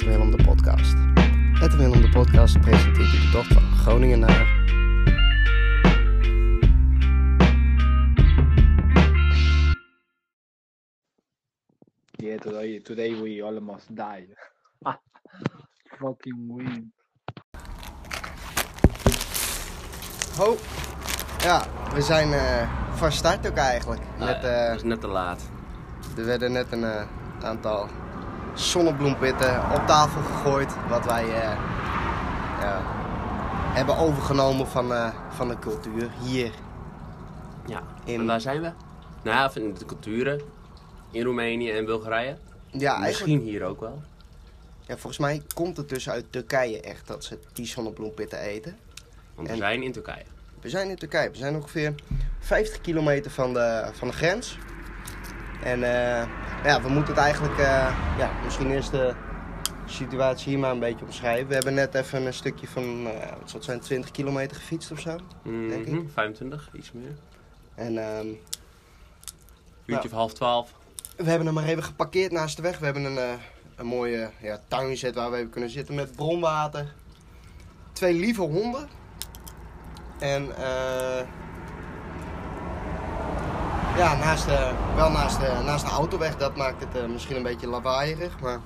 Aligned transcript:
2 0.00 0.08
Edwin 0.08 0.18
Willem 0.18 0.36
de 0.36 0.44
podcast. 0.44 0.94
Edwin 1.62 1.78
Willem 1.78 2.00
de 2.00 2.08
podcast 2.08 2.60
presenteert 2.60 3.12
u 3.12 3.20
de 3.20 3.30
tocht 3.32 3.52
van 3.52 3.62
Groningen 3.62 4.18
naar... 4.18 4.58
Yeah, 12.10 12.38
today, 12.38 12.80
today 12.80 13.22
we 13.22 13.42
almost 13.44 13.96
died. 13.96 14.28
Fucking 15.98 16.56
win. 16.56 16.92
Ho! 20.36 20.56
Ja, 21.42 21.66
we 21.94 22.02
zijn 22.02 22.32
eh 22.32 22.96
van 22.96 23.12
start 23.12 23.48
ook 23.48 23.56
eigenlijk. 23.56 24.00
Nou 24.18 24.30
Met, 24.30 24.42
ja, 24.42 24.48
eh, 24.48 24.66
dat 24.66 24.76
is 24.76 24.82
net 24.82 25.00
te 25.00 25.06
laat. 25.06 25.50
er 26.16 26.24
werden 26.24 26.52
net 26.52 26.72
een 26.72 26.84
eh, 26.84 27.06
aantal 27.42 27.88
zonnebloempitten 28.60 29.62
op 29.74 29.86
tafel 29.86 30.20
gegooid. 30.22 30.72
Wat 30.88 31.04
wij 31.04 31.24
eh, 31.24 31.32
ja, 32.60 32.82
hebben 33.72 33.96
overgenomen 33.96 34.66
van, 34.66 34.92
eh, 34.94 35.08
van 35.28 35.48
de 35.48 35.58
cultuur 35.58 36.08
hier. 36.22 36.50
Ja. 37.66 37.82
In- 38.04 38.20
En 38.20 38.26
waar 38.26 38.40
zijn 38.40 38.60
we? 38.60 38.70
Nou 39.22 39.36
ja, 39.36 39.70
de 39.78 39.84
culturen. 39.86 40.40
In 41.10 41.22
Roemenië 41.24 41.70
en 41.70 41.84
Bulgarije. 41.84 42.36
Ja, 42.70 42.90
eigenlijk, 43.02 43.08
Misschien 43.32 43.40
hier 43.40 43.64
ook 43.64 43.80
wel. 43.80 44.02
ja, 44.80 44.94
volgens 44.96 45.18
mij 45.18 45.42
komt 45.54 45.76
het 45.76 45.88
dus 45.88 46.10
uit 46.10 46.24
Turkije 46.30 46.80
echt 46.80 47.06
dat 47.06 47.24
ze 47.24 47.38
die 47.52 47.66
zonnebloempitten 47.66 48.38
eten. 48.38 48.76
Want 49.34 49.48
En- 49.48 49.54
we 49.54 49.60
zijn 49.60 49.82
in 49.82 49.92
Turkije. 49.92 50.22
We 50.60 50.68
zijn 50.68 50.88
in 50.88 50.96
Turkije. 50.96 51.30
We 51.30 51.36
zijn 51.36 51.54
ongeveer 51.54 51.94
50 52.38 52.80
kilometer 52.80 53.30
van 53.30 53.52
de, 53.52 53.90
van 53.92 54.08
de 54.08 54.14
grens. 54.14 54.58
En 55.62 55.82
eh, 55.82 56.26
ja, 56.64 56.82
we 56.82 56.88
moeten 56.88 57.14
het 57.14 57.22
eigenlijk, 57.22 57.58
eh, 57.58 57.96
ja, 58.18 58.30
misschien 58.44 58.70
eerst 58.70 58.90
de 58.90 59.14
situatie 59.86 60.48
hier 60.48 60.58
maar 60.58 60.70
een 60.70 60.78
beetje 60.78 61.04
omschrijven. 61.04 61.48
We 61.48 61.54
hebben 61.54 61.74
net 61.74 61.94
even 61.94 62.26
een 62.26 62.34
stukje 62.34 62.66
van, 62.66 63.06
eh, 63.06 63.28
wat 63.28 63.50
zal 63.50 63.52
het 63.52 63.64
zijn, 63.64 63.80
20 63.80 64.10
kilometer 64.10 64.56
gefietst 64.56 64.90
of 64.90 65.00
zo. 65.00 65.16
Denk 65.42 65.86
ik. 65.86 65.92
Mhm, 65.92 66.08
25, 66.12 66.70
iets 66.72 66.92
meer. 66.92 67.16
En 67.74 67.98
ehm, 67.98 68.26
Uurtje 69.86 70.08
of 70.08 70.14
half 70.14 70.32
twaalf. 70.32 70.72
we 71.16 71.28
hebben 71.28 71.46
hem 71.46 71.54
maar 71.54 71.64
even 71.64 71.82
geparkeerd 71.82 72.32
naast 72.32 72.56
de 72.56 72.62
weg. 72.62 72.78
We 72.78 72.84
hebben 72.84 73.04
een, 73.04 73.18
eh, 73.18 73.32
een 73.76 73.86
mooie 73.86 74.30
ja, 74.40 74.60
tuinzet 74.68 75.14
waar 75.14 75.30
we 75.30 75.36
even 75.36 75.50
kunnen 75.50 75.70
zitten 75.70 75.94
met 75.94 76.16
bronwater. 76.16 76.92
Twee 77.92 78.14
lieve 78.14 78.42
honden. 78.42 78.88
En 80.18 80.56
eh 80.56 81.26
ja, 84.00 84.16
naast 84.16 84.44
de, 84.46 84.70
wel 84.96 85.10
naast 85.10 85.40
de, 85.40 85.60
naast 85.64 85.84
de 85.84 85.90
autoweg. 85.90 86.36
Dat 86.36 86.56
maakt 86.56 86.80
het 86.80 87.02
eh, 87.02 87.08
misschien 87.08 87.36
een 87.36 87.42
beetje 87.42 87.66
lawaaierig. 87.66 88.40
Maar, 88.40 88.60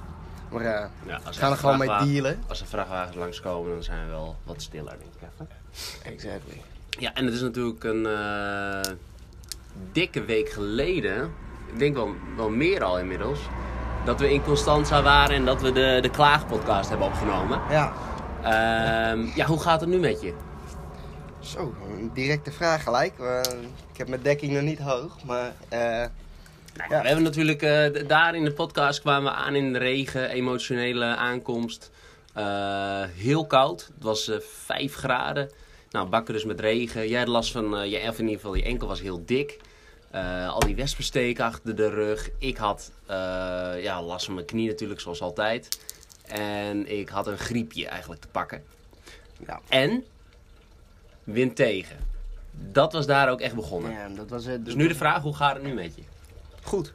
maar 0.50 0.60
eh, 0.60 0.86
Ja, 1.06 1.20
als 1.24 1.36
we 1.36 1.42
gaan 1.42 1.52
er 1.52 1.58
gewoon 1.58 1.78
mee 1.78 1.88
dealen. 1.88 2.42
Als 2.48 2.60
er 2.60 2.66
vrachtwagens 2.66 3.16
langskomen, 3.16 3.72
dan 3.72 3.82
zijn 3.82 4.04
we 4.04 4.10
wel 4.10 4.36
wat 4.44 4.62
stiller, 4.62 4.96
denk 4.98 5.12
ik 5.20 5.28
even. 5.34 5.48
Exactly. 6.12 6.62
Ja, 6.88 7.14
en 7.14 7.24
het 7.24 7.34
is 7.34 7.40
natuurlijk 7.40 7.84
een 7.84 8.06
eh, 8.06 8.92
dikke 9.92 10.24
week 10.24 10.48
geleden, 10.48 11.32
ik 11.72 11.78
denk 11.78 11.94
wel, 11.94 12.14
wel 12.36 12.50
meer 12.50 12.84
al 12.84 12.98
inmiddels, 12.98 13.38
dat 14.04 14.20
we 14.20 14.32
in 14.32 14.42
Constanza 14.42 15.02
waren 15.02 15.36
en 15.36 15.44
dat 15.44 15.60
we 15.60 15.72
de, 15.72 15.98
de 16.02 16.10
Klaagpodcast 16.10 16.88
hebben 16.88 17.06
opgenomen. 17.06 17.60
Ja, 17.70 17.92
Ehm, 18.44 19.26
ja, 19.34 19.46
hoe 19.46 19.60
gaat 19.60 19.80
het 19.80 19.88
nu 19.88 19.98
met 19.98 20.20
je? 20.20 20.34
Zo, 21.44 21.74
een 21.98 22.10
directe 22.14 22.52
vraag 22.52 22.82
gelijk. 22.82 23.18
Eh, 23.18 23.40
ik 23.92 23.98
heb 23.98 24.08
mijn 24.08 24.22
dekking 24.22 24.52
nog 24.52 24.62
niet 24.62 24.78
hoog, 24.78 25.24
maar 25.24 25.54
eh, 25.68 25.78
Nou, 26.76 26.90
Ja. 26.90 27.00
We 27.00 27.06
hebben 27.06 27.24
natuurlijk 27.24 27.62
eh, 27.62 28.08
daar 28.08 28.34
in 28.34 28.44
de 28.44 28.52
podcast 28.52 29.00
kwamen 29.00 29.32
we 29.32 29.38
aan 29.38 29.54
in 29.54 29.72
de 29.72 29.78
regen, 29.78 30.30
emotionele 30.30 31.04
aankomst. 31.04 31.90
Heel 33.14 33.46
koud, 33.46 33.90
het 33.94 34.04
was 34.04 34.28
eh 34.28 34.36
5 34.40 34.94
graden. 34.94 35.50
Nou, 35.90 36.08
bakken 36.08 36.34
dus 36.34 36.44
met 36.44 36.60
regen. 36.60 37.08
Jij 37.08 37.18
had 37.18 37.28
last 37.28 37.52
van, 37.52 37.88
je, 37.90 38.08
of 38.08 38.18
in 38.18 38.24
ieder 38.24 38.40
geval, 38.40 38.54
je 38.54 38.62
enkel 38.62 38.88
was 38.88 39.00
heel 39.00 39.24
dik. 39.24 39.60
Al 40.48 40.60
die 40.60 40.76
wespensteken 40.76 41.44
achter 41.44 41.76
de 41.76 41.88
rug. 41.88 42.30
Ik 42.38 42.56
had 42.56 42.90
ja, 43.80 44.02
last 44.02 44.24
van 44.24 44.34
mijn 44.34 44.46
knie 44.46 44.68
natuurlijk, 44.68 45.00
zoals 45.00 45.20
altijd. 45.20 45.78
En 46.26 46.98
ik 46.98 47.08
had 47.08 47.26
een 47.26 47.38
griepje 47.38 47.86
eigenlijk 47.86 48.20
te 48.20 48.28
pakken. 48.28 48.62
ja. 49.46 49.60
En 49.68 50.04
wind 51.24 51.56
tegen. 51.56 51.96
Dat 52.50 52.92
was 52.92 53.06
daar 53.06 53.30
ook 53.30 53.40
echt 53.40 53.54
begonnen. 53.54 53.92
ja, 53.92 54.08
dat 54.08 54.30
was 54.30 54.44
het. 54.44 54.64
Dus 54.64 54.74
nu 54.74 54.88
de 54.88 54.94
vraag, 54.94 55.22
hoe 55.22 55.34
gaat 55.34 55.54
het 55.54 55.64
nu 55.64 55.72
met 55.74 55.96
je? 55.96 56.02
Goed. 56.62 56.92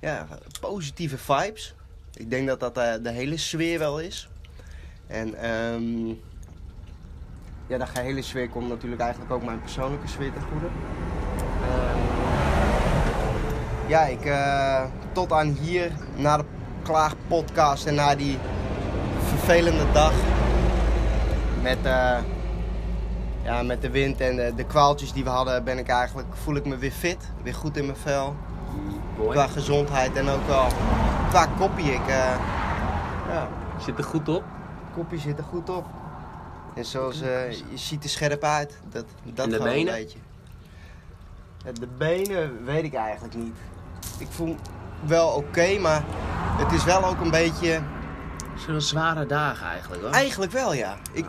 Ja, 0.00 0.26
positieve 0.60 1.18
vibes. 1.18 1.74
Ik 2.14 2.30
denk 2.30 2.46
dat 2.46 2.60
dat 2.60 2.78
eh, 2.78 2.92
de 3.02 3.10
hele 3.10 3.36
sfeer 3.36 3.78
wel 3.78 4.00
is. 4.00 4.28
En 5.06 5.34
ehm 5.34 6.14
ja, 7.66 7.78
de 7.78 7.86
gehele 7.86 8.22
sfeer 8.22 8.48
komt 8.48 8.68
natuurlijk 8.68 9.00
eigenlijk 9.02 9.32
ook 9.32 9.44
mijn 9.44 9.60
persoonlijke 9.60 10.08
sfeer 10.08 10.32
ten 10.32 10.42
goede. 10.42 10.66
Ehm, 11.62 11.98
ja, 13.86 14.02
ik 14.02 14.24
eh, 14.24 14.84
tot 15.12 15.32
aan 15.32 15.56
hier, 15.60 15.92
na 16.16 16.36
de 16.36 16.44
klaagpodcast 16.82 17.86
en 17.86 17.94
na 17.94 18.14
die 18.14 18.38
vervelende 19.28 19.92
dag 19.92 20.12
met, 21.62 21.78
eh, 21.82 22.18
ja, 23.44 23.62
met 23.62 23.82
de 23.82 23.90
wind 23.90 24.20
en 24.20 24.36
de, 24.36 24.52
de 24.56 24.64
kwaaltjes 24.64 25.12
die 25.12 25.24
we 25.24 25.30
hadden, 25.30 25.64
ben 25.64 25.78
ik 25.78 25.88
eigenlijk, 25.88 26.28
voel 26.42 26.54
ik 26.54 26.64
me 26.66 26.76
weer 26.76 26.90
fit, 26.90 27.18
weer 27.42 27.54
goed 27.54 27.76
in 27.76 27.84
mijn 27.86 27.96
vel. 27.98 28.36
Mooi. 29.18 29.30
Qua 29.30 29.46
gezondheid 29.46 30.16
en 30.16 30.28
ook 30.28 30.46
wel 30.46 30.66
qua 31.28 31.46
koppie. 31.46 31.92
Ik, 31.92 32.06
eh, 32.06 32.36
ja, 33.28 33.48
Zit 33.80 33.98
er 33.98 34.04
goed 34.04 34.28
op? 34.28 34.44
koppie 34.94 35.18
zit 35.18 35.38
er 35.38 35.44
goed 35.44 35.68
op. 35.68 35.86
En 36.74 36.84
zoals 36.84 37.20
eh, 37.20 37.50
je 37.50 37.62
ziet 37.74 38.04
er 38.04 38.10
scherp 38.10 38.42
uit. 38.42 38.78
Dat, 38.90 39.04
dat 39.24 39.44
En 39.44 39.50
de 39.52 39.58
benen? 39.58 39.94
een 39.94 40.00
beetje. 40.00 40.18
De 41.72 41.88
benen 41.98 42.64
weet 42.64 42.84
ik 42.84 42.94
eigenlijk 42.94 43.34
niet. 43.34 43.56
Ik 44.18 44.26
voel 44.30 44.56
wel 45.06 45.28
oké, 45.28 45.78
maar 45.78 46.02
het 46.58 46.72
is 46.72 46.84
wel 46.84 47.04
ook 47.04 47.20
een 47.20 47.30
beetje. 47.30 47.80
Wel 48.66 48.80
zware 48.80 49.26
dagen 49.26 49.66
eigenlijk 49.66 50.02
hoor. 50.02 50.10
Eigenlijk 50.10 50.52
wel 50.52 50.74
ja. 50.74 50.96
Ik, 51.12 51.26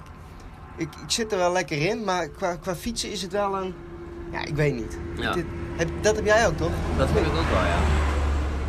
ik, 0.77 0.89
ik 1.03 1.11
zit 1.11 1.31
er 1.31 1.37
wel 1.37 1.51
lekker 1.51 1.77
in, 1.89 2.03
maar 2.03 2.27
qua, 2.27 2.55
qua 2.55 2.75
fietsen 2.75 3.11
is 3.11 3.21
het 3.21 3.31
wel 3.31 3.57
een. 3.57 3.73
Ja, 4.31 4.45
ik 4.45 4.55
weet 4.55 4.73
niet. 4.75 4.97
Ja. 5.17 5.33
Dit- 5.33 5.45
heb, 5.75 5.89
dat 6.01 6.15
heb 6.15 6.25
jij 6.25 6.47
ook 6.47 6.57
toch? 6.57 6.71
Dat 6.97 7.07
vind 7.07 7.25
ik 7.25 7.31
ook 7.31 7.49
wel, 7.49 7.63
ja. 7.63 7.79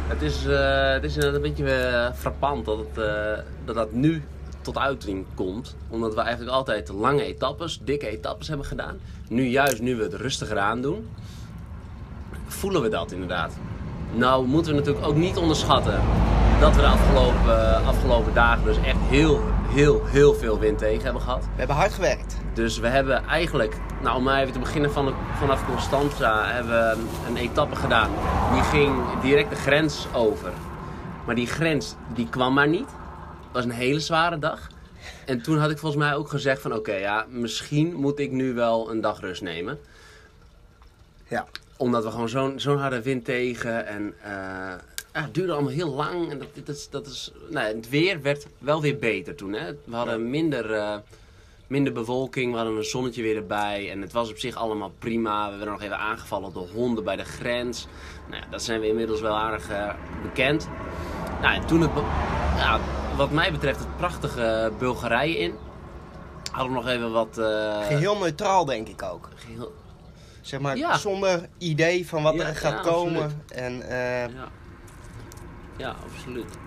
Het 0.06 0.22
is, 0.22 0.46
eh, 0.46 0.90
het 0.92 1.04
is 1.04 1.16
een 1.16 1.40
beetje 1.40 1.70
eh, 1.72 2.12
frappant 2.14 2.64
dat, 2.64 2.78
het, 2.78 2.98
eh, 2.98 3.42
dat 3.64 3.74
dat 3.74 3.92
nu 3.92 4.22
tot 4.60 4.78
uiting 4.78 5.26
komt. 5.34 5.76
Omdat 5.88 6.14
we 6.14 6.20
eigenlijk 6.20 6.50
altijd 6.56 6.88
lange 6.88 7.22
etappes, 7.22 7.80
dikke 7.84 8.08
etappes 8.08 8.48
hebben 8.48 8.66
gedaan. 8.66 8.98
Nu 9.28 9.46
juist, 9.46 9.80
nu 9.80 9.96
we 9.96 10.02
het 10.02 10.14
rustiger 10.14 10.58
aan 10.58 10.82
doen, 10.82 11.08
voelen 12.46 12.82
we 12.82 12.88
dat 12.88 13.12
inderdaad. 13.12 13.52
Nou 14.14 14.46
moeten 14.46 14.72
we 14.72 14.78
natuurlijk 14.78 15.06
ook 15.06 15.16
niet 15.16 15.36
onderschatten 15.36 16.00
dat 16.60 16.74
we 16.74 16.80
de 16.80 16.86
afgelopen, 16.86 17.84
afgelopen 17.84 18.34
dagen 18.34 18.64
dus 18.64 18.76
echt 18.76 18.98
heel, 19.00 19.40
heel, 19.68 20.04
heel 20.04 20.34
veel 20.34 20.58
wind 20.58 20.78
tegen 20.78 21.04
hebben 21.04 21.22
gehad. 21.22 21.42
We 21.42 21.58
hebben 21.58 21.76
hard 21.76 21.92
gewerkt. 21.92 22.36
Dus 22.54 22.78
we 22.78 22.86
hebben 22.86 23.24
eigenlijk, 23.24 23.76
nou 24.02 24.16
om 24.16 24.28
even 24.28 24.52
te 24.52 24.58
beginnen 24.58 24.92
van, 24.92 25.14
vanaf 25.38 25.66
Constanza, 25.66 26.46
hebben 26.46 26.72
we 26.72 27.04
een 27.28 27.36
etappe 27.36 27.76
gedaan. 27.76 28.10
Die 28.52 28.62
ging 28.62 29.20
direct 29.22 29.50
de 29.50 29.56
grens 29.56 30.06
over. 30.14 30.52
Maar 31.26 31.34
die 31.34 31.46
grens, 31.46 31.94
die 32.14 32.28
kwam 32.28 32.54
maar 32.54 32.68
niet. 32.68 32.88
Het 32.88 33.52
was 33.52 33.64
een 33.64 33.70
hele 33.70 34.00
zware 34.00 34.38
dag. 34.38 34.68
En 35.26 35.42
toen 35.42 35.58
had 35.58 35.70
ik 35.70 35.78
volgens 35.78 36.02
mij 36.02 36.14
ook 36.14 36.28
gezegd 36.28 36.60
van, 36.60 36.74
oké 36.74 36.94
ja, 36.94 37.26
misschien 37.28 37.94
moet 37.94 38.18
ik 38.18 38.30
nu 38.30 38.54
wel 38.54 38.90
een 38.90 39.00
dag 39.00 39.20
rust 39.20 39.42
nemen. 39.42 39.78
Ja. 41.28 41.46
Omdat 41.76 42.04
we 42.04 42.10
gewoon 42.10 42.28
zo'n 42.28 42.60
zo'n 42.60 42.78
harde 42.78 43.02
wind 43.02 43.24
tegen 43.24 43.86
en 43.86 44.14
eh, 44.22 44.74
ja, 45.16 45.22
het 45.22 45.34
duurde 45.34 45.52
allemaal 45.52 45.72
heel 45.72 45.90
lang. 45.94 46.30
En 46.30 46.38
dat, 46.38 46.48
dat 46.64 46.76
is, 46.76 46.88
dat 46.90 47.06
is, 47.06 47.32
nou, 47.50 47.66
het 47.76 47.88
weer 47.88 48.22
werd 48.22 48.46
wel 48.58 48.80
weer 48.80 48.98
beter 48.98 49.34
toen. 49.34 49.52
Hè? 49.52 49.72
We 49.84 49.96
hadden 49.96 50.30
minder, 50.30 50.72
eh, 50.74 50.96
minder 51.66 51.92
bewolking, 51.92 52.50
we 52.52 52.56
hadden 52.58 52.76
een 52.76 52.84
zonnetje 52.84 53.22
weer 53.22 53.36
erbij. 53.36 53.90
En 53.90 54.00
het 54.00 54.12
was 54.12 54.30
op 54.30 54.38
zich 54.38 54.54
allemaal 54.54 54.92
prima. 54.98 55.44
We 55.50 55.56
werden 55.56 55.72
nog 55.74 55.82
even 55.82 55.98
aangevallen 55.98 56.52
door 56.52 56.68
honden 56.74 57.04
bij 57.04 57.16
de 57.16 57.24
grens. 57.24 57.86
Nou 58.30 58.42
ja, 58.42 58.48
dat 58.50 58.62
zijn 58.62 58.80
we 58.80 58.88
inmiddels 58.88 59.20
wel 59.20 59.36
aardig 59.36 59.68
eh, 59.70 59.94
bekend. 60.22 60.68
Nou, 61.42 61.54
en 61.54 61.66
toen 61.66 61.80
het, 61.80 61.90
ja, 62.56 62.80
wat 63.16 63.30
mij 63.30 63.52
betreft, 63.52 63.78
het 63.78 63.96
prachtige 63.96 64.72
Bulgarije 64.78 65.38
in. 65.38 65.54
Hadden 66.50 66.72
we 66.76 66.78
nog 66.82 66.88
even 66.88 67.12
wat... 67.12 67.38
eh, 67.38 67.86
Geheel 67.86 68.18
neutraal 68.18 68.64
denk 68.64 68.88
ik 68.88 69.02
ook. 69.02 69.28
geheel- 69.34 69.72
Zeg 70.40 70.60
maar 70.60 70.76
Ja. 70.76 70.96
zonder 70.98 71.48
idee 71.58 72.06
van 72.08 72.22
wat 72.22 72.38
er 72.38 72.56
gaat 72.56 72.80
komen. 72.80 73.22
absoluut. 73.22 73.50
En 73.50 73.82
Ja. 75.76 75.94
absoluut. 76.12 76.58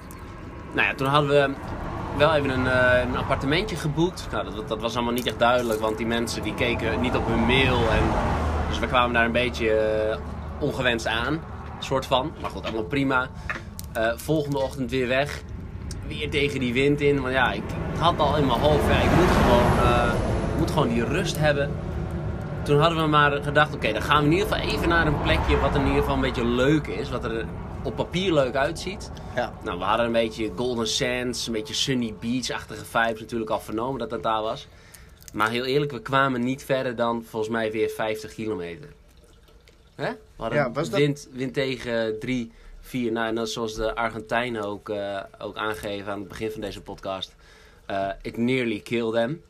Nou 0.73 0.87
ja, 0.87 0.95
toen 0.95 1.07
hadden 1.07 1.29
we 1.29 1.53
wel 2.17 2.33
even 2.33 2.49
een, 2.49 2.67
eh, 2.67 3.01
een 3.01 3.17
appartementje 3.17 3.75
geboekt. 3.75 4.27
Nou, 4.31 4.55
dat, 4.55 4.67
dat 4.67 4.81
was 4.81 4.95
allemaal 4.95 5.13
niet 5.13 5.27
echt 5.27 5.39
duidelijk, 5.39 5.79
want 5.79 5.97
die 5.97 6.05
mensen 6.05 6.43
die 6.43 6.53
keken 6.53 7.01
niet 7.01 7.15
op 7.15 7.27
hun 7.27 7.39
mail. 7.39 7.77
En, 7.77 8.03
dus 8.69 8.79
we 8.79 8.87
kwamen 8.87 9.13
daar 9.13 9.25
een 9.25 9.31
beetje 9.31 9.71
eh, 9.71 10.17
ongewenst 10.59 11.07
aan, 11.07 11.39
soort 11.79 12.05
van. 12.05 12.31
Maar 12.41 12.49
goed, 12.49 12.63
allemaal 12.63 12.83
prima. 12.83 13.27
Eh, 13.93 14.11
volgende 14.15 14.57
ochtend 14.57 14.91
weer 14.91 15.07
weg. 15.07 15.41
weer 16.07 16.29
tegen 16.29 16.59
die 16.59 16.73
wind 16.73 17.01
in. 17.01 17.21
Want 17.21 17.33
ja, 17.33 17.51
ik 17.51 17.63
had 17.97 18.19
al 18.19 18.37
in 18.37 18.45
mijn 18.45 18.59
hoofd, 18.59 18.83
ik 18.83 19.15
moet 19.15 19.31
gewoon, 19.41 20.11
moet 20.57 20.71
gewoon 20.71 20.89
die 20.89 21.05
rust 21.05 21.37
hebben. 21.37 21.71
Toen 22.63 22.79
hadden 22.79 23.01
we 23.03 23.07
maar 23.07 23.31
gedacht, 23.31 23.73
oké, 23.73 23.93
dan 23.93 24.01
gaan 24.01 24.19
we 24.19 24.25
in 24.25 24.31
ieder 24.31 24.47
geval 24.47 24.69
even 24.69 24.89
naar 24.89 25.07
een 25.07 25.21
plekje 25.21 25.59
wat 25.59 25.75
in 25.75 25.85
ieder 25.85 25.99
geval 25.99 26.15
een 26.15 26.21
beetje 26.21 26.45
leuk 26.45 26.87
is. 26.87 27.09
Wat 27.09 27.23
er 27.23 27.45
op 27.83 27.95
papier 27.95 28.33
leuk 28.33 28.55
uitziet. 28.55 29.11
Ja. 29.35 29.53
Nou, 29.63 29.77
we 29.79 29.83
hadden 29.83 30.05
een 30.05 30.11
beetje 30.11 30.51
Golden 30.55 30.87
Sands, 30.87 31.47
een 31.47 31.53
beetje 31.53 31.73
Sunny 31.73 32.13
Beach-achtige 32.19 32.85
vibes 32.85 33.19
natuurlijk 33.19 33.49
al 33.51 33.59
vernomen 33.59 33.99
dat 33.99 34.09
dat 34.09 34.23
daar 34.23 34.41
was. 34.41 34.67
Maar 35.33 35.49
heel 35.49 35.65
eerlijk, 35.65 35.91
we 35.91 36.01
kwamen 36.01 36.41
niet 36.43 36.63
verder 36.63 36.95
dan 36.95 37.23
volgens 37.23 37.51
mij 37.51 37.71
weer 37.71 37.89
50 37.89 38.33
kilometer. 38.33 38.89
Hè? 39.95 40.09
We 40.11 40.17
hadden 40.35 40.59
Ja, 40.59 40.71
was 40.71 40.89
dat- 40.89 40.99
wind, 40.99 41.27
wind 41.31 41.53
tegen 41.53 42.19
3, 42.19 42.51
4. 42.81 43.11
Nou, 43.11 43.27
en 43.27 43.35
dat 43.35 43.49
zoals 43.49 43.73
de 43.75 43.95
Argentijnen 43.95 44.63
ook, 44.63 44.89
eh, 44.89 45.23
ook 45.39 45.57
aangeven 45.57 46.11
aan 46.11 46.19
het 46.19 46.27
begin 46.27 46.51
van 46.51 46.61
deze 46.61 46.81
podcast. 46.81 47.35
eh 47.85 48.09
it 48.21 48.37
nearly 48.37 48.79
killed 48.79 49.13
them. 49.13 49.41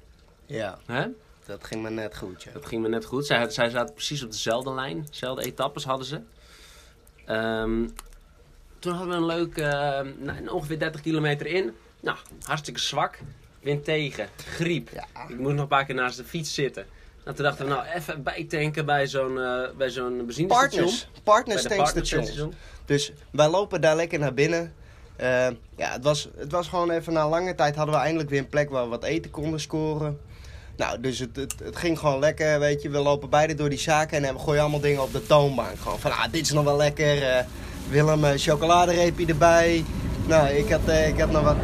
Ja, 0.45 0.77
Hè? 0.85 1.05
dat 1.45 1.63
ging 1.63 1.81
me 1.81 1.89
net 1.89 2.17
goed. 2.17 2.43
Ja. 2.43 2.51
Dat 2.51 2.65
ging 2.65 2.81
me 2.81 2.87
net 2.89 3.05
goed. 3.05 3.25
Zij, 3.25 3.49
zij 3.49 3.69
zaten 3.69 3.93
precies 3.93 4.23
op 4.23 4.31
dezelfde 4.31 4.73
lijn. 4.73 5.05
Dezelfde 5.09 5.43
etappes 5.45 5.83
hadden 5.83 6.05
ze. 6.05 6.19
Ehm, 7.25 7.87
toen 8.79 8.93
hadden 8.93 9.09
we 9.09 9.15
een 9.15 9.25
leuk, 9.25 9.57
eh, 9.57 9.99
nou, 10.17 10.47
ongeveer 10.47 10.79
30 10.79 11.01
kilometer 11.01 11.45
in. 11.45 11.73
Nou, 11.99 12.17
hartstikke 12.43 12.79
zwak. 12.79 13.19
Wind 13.61 13.83
tegen, 13.83 14.27
griep. 14.45 14.89
Ja. 14.93 15.05
Ik 15.27 15.37
moest 15.39 15.51
nog 15.51 15.61
een 15.61 15.67
paar 15.67 15.85
keer 15.85 15.95
naast 15.95 16.17
de 16.17 16.23
fiets 16.23 16.53
zitten. 16.53 16.85
En 17.23 17.35
toen 17.35 17.45
dachten 17.45 17.65
we, 17.65 17.71
nou, 17.71 17.85
even 17.95 18.23
bijtanken 18.23 18.85
bij 18.85 19.07
zo'n 19.07 19.39
eh 19.39 19.69
bij 19.77 19.89
zo'n 19.89 20.25
benzinestation. 20.25 20.83
Partners, 20.83 21.07
partners 21.23 21.63
partnerstation. 21.63 22.53
Dus 22.85 23.11
wij 23.31 23.49
lopen 23.49 23.81
daar 23.81 23.95
lekker 23.95 24.19
naar 24.19 24.33
binnen. 24.33 24.73
Eh, 25.15 25.47
ja, 25.75 25.91
het 25.91 26.03
was, 26.03 26.29
het 26.37 26.51
was 26.51 26.67
gewoon 26.67 26.89
even 26.91 27.13
na 27.13 27.29
lange 27.29 27.55
tijd 27.55 27.75
hadden 27.75 27.95
we 27.95 28.01
eindelijk 28.01 28.29
weer 28.29 28.39
een 28.39 28.49
plek 28.49 28.69
waar 28.69 28.83
we 28.83 28.89
wat 28.89 29.03
eten 29.03 29.31
konden 29.31 29.59
scoren. 29.59 30.19
Nou, 30.77 31.01
dus 31.01 31.19
het, 31.19 31.35
het, 31.35 31.55
het 31.63 31.75
ging 31.75 31.99
gewoon 31.99 32.19
lekker, 32.19 32.59
weet 32.59 32.81
je. 32.81 32.89
We 32.89 32.97
lopen 32.97 33.29
beide 33.29 33.53
door 33.53 33.69
die 33.69 33.79
zaken 33.79 34.23
en 34.23 34.33
we 34.33 34.39
gooien 34.39 34.61
allemaal 34.61 34.79
dingen 34.79 35.01
op 35.01 35.11
de 35.11 35.25
toonbank. 35.25 35.79
Gewoon 35.79 35.99
van, 35.99 36.11
ah, 36.11 36.31
dit 36.31 36.41
is 36.41 36.51
nog 36.51 36.63
wel 36.63 36.77
lekker. 36.77 37.45
Willem, 37.89 38.23
eh, 38.23 38.31
chocoladereepje 38.35 39.25
erbij. 39.25 39.85
Nou, 40.25 40.47
ik 40.47 40.71
had, 40.71 40.85
eh, 40.85 41.07
ik 41.07 41.19
had 41.19 41.31
nog 41.31 41.43
wat 41.43 41.55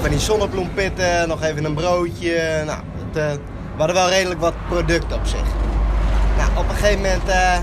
van 0.00 0.10
die 0.10 0.18
zonnebloempitten, 0.18 1.28
nog 1.28 1.42
even 1.42 1.64
een 1.64 1.74
broodje. 1.74 2.62
Nou, 2.66 2.80
het, 2.98 3.16
eh, 3.16 3.32
we 3.32 3.76
hadden 3.76 3.96
wel 3.96 4.08
redelijk 4.08 4.40
wat 4.40 4.54
product 4.68 5.12
op 5.12 5.26
zich. 5.26 5.46
Nou, 6.36 6.50
op 6.56 6.68
een 6.68 6.74
gegeven 6.74 7.00
moment 7.00 7.22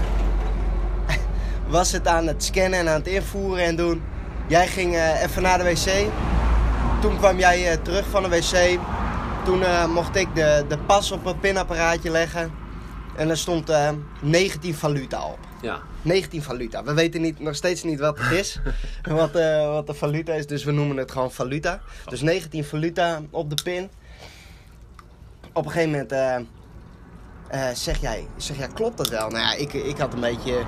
was 1.77 1.91
het 1.91 2.07
aan 2.07 2.27
het 2.27 2.43
scannen 2.43 2.79
en 2.79 2.89
aan 2.89 2.95
het 2.95 3.07
invoeren 3.07 3.65
en 3.65 3.75
doen. 3.75 4.03
Jij 4.47 4.67
ging 4.67 4.97
even 5.23 5.41
naar 5.41 5.57
de 5.57 5.63
wc. 5.63 6.11
Toen 7.01 7.17
kwam 7.17 7.39
jij 7.39 7.77
terug 7.77 8.05
van 8.09 8.23
de 8.23 8.29
wc. 8.29 8.79
Toen 9.43 9.63
mocht 9.93 10.15
ik 10.15 10.35
de, 10.35 10.65
de 10.67 10.77
pas 10.77 11.11
op 11.11 11.25
het 11.25 11.39
pinapparaatje 11.39 12.09
leggen. 12.09 12.51
En 13.15 13.29
er 13.29 13.38
stond 13.38 13.69
eh 13.69 13.89
19 14.19 14.75
valuta 14.75 15.23
op. 15.23 15.39
Ja, 15.61 15.79
19 16.01 16.44
valuta. 16.44 16.83
We 16.83 16.94
weten 16.94 17.21
niet, 17.21 17.39
nog 17.39 17.56
steeds 17.56 17.83
niet 17.83 18.00
wat 18.00 18.18
het 18.19 18.31
is. 18.31 18.59
wat, 19.09 19.36
eh, 19.36 19.68
wat 19.71 19.88
de 19.88 19.94
valuta 19.94 20.33
is, 20.33 20.48
dus 20.48 20.63
we 20.63 20.71
noemen 20.71 20.98
het 20.98 21.12
gewoon 21.12 21.31
valuta. 21.31 21.80
Dus 22.09 22.21
19 22.21 22.63
valuta 22.65 23.21
op 23.30 23.50
de 23.50 23.63
pin. 23.63 23.89
Op 25.53 25.65
een 25.65 25.71
gegeven 25.71 25.92
moment 25.92 26.12
eh, 26.12 26.36
eh, 27.69 27.75
zeg, 27.75 28.01
jij, 28.01 28.27
zeg 28.38 28.57
jij, 28.57 28.68
klopt 28.68 28.98
dat 28.98 29.09
wel? 29.09 29.30
Nou 29.30 29.44
ja, 29.44 29.53
ik, 29.53 29.74
ik 29.74 29.98
had 29.98 30.13
een 30.13 30.19
beetje 30.19 30.62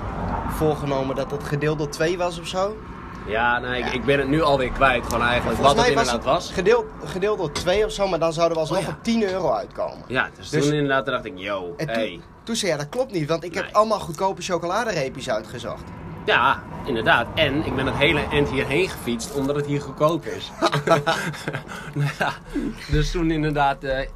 voorgenomen 0.48 1.16
dat 1.16 1.30
het 1.30 1.44
gedeeld 1.44 1.78
door 1.78 1.88
2 1.90 2.16
was 2.18 2.38
of 2.40 2.46
zo. 2.46 2.76
ja, 3.26 3.58
nou, 3.58 3.74
ik, 3.74 3.84
Ja. 3.84 3.92
ik 3.92 4.04
ben 4.04 4.18
het 4.18 4.28
nu 4.28 4.42
alweer 4.42 4.70
kwijt. 4.72 5.04
Gewoon 5.04 5.22
eigenlijk 5.22 5.60
wat 5.60 5.76
het 5.76 5.86
inderdaad 5.88 6.24
was. 6.24 6.50
gedeeld, 6.52 6.84
gedeeld 7.04 7.38
door 7.38 7.52
2 7.52 7.84
of 7.84 7.92
zo, 7.92 8.08
maar 8.08 8.18
dan 8.18 8.32
zouden 8.32 8.54
we 8.56 8.60
alsnog 8.62 8.78
Oh 8.80 8.84
ja. 8.86 8.90
op 8.90 9.02
10 9.04 9.22
euro 9.22 9.52
uitkomen. 9.52 10.04
Ja, 10.08 10.30
dus, 10.36 10.48
Dus- 10.48 10.64
toen 10.64 10.72
inderdaad 10.74 11.06
dacht 11.06 11.24
ik, 11.24 11.32
yo, 11.36 11.74
toen, 11.76 11.88
hey. 11.88 12.20
Toen 12.44 12.56
zei 12.56 12.70
jij, 12.70 12.78
dat 12.80 12.88
klopt 12.88 13.12
niet, 13.12 13.28
want 13.28 13.44
ik 13.44 13.54
heb 13.54 13.64
Nee. 13.64 13.74
allemaal 13.74 14.00
goedkope 14.00 14.42
chocoladereepjes 14.42 15.30
uitgezocht. 15.30 15.82
Ja, 16.26 16.62
inderdaad. 16.86 17.26
En 17.34 17.64
ik 17.66 17.76
ben 17.76 17.86
het 17.86 17.94
hele 17.96 18.20
eind 18.30 18.48
hierheen 18.50 18.88
gefietst 18.88 19.32
omdat 19.34 19.56
het 19.56 19.66
hier 19.66 19.80
goedkoop 19.80 20.24
is. 20.26 20.50
nou 21.94 22.10
ja, 22.18 22.32
dus 22.90 23.10
toen 23.10 23.30
inderdaad 23.30 23.84
eh 23.84 24.08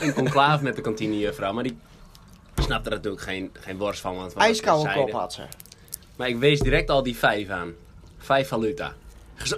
in 0.00 0.12
conclave 0.14 0.62
met 0.62 0.76
de 0.76 0.82
kantinejuffrouw. 0.82 1.52
Maar 1.52 1.62
die 1.62 1.78
snapte 2.54 2.90
er 2.90 2.96
natuurlijk 2.96 3.22
geen, 3.22 3.50
geen 3.60 3.78
worst 3.78 4.00
van. 4.00 4.16
Want 4.16 4.34
IJskoude 4.34 4.92
kop 4.92 5.10
had 5.12 5.32
ze. 5.32 5.42
Maar 6.16 6.28
ik 6.28 6.38
wees 6.38 6.60
direct 6.60 6.90
al 6.90 7.02
die 7.02 7.16
vijf 7.16 7.48
aan. 7.48 7.72
Vijf 8.18 8.48
valuta. 8.48 8.92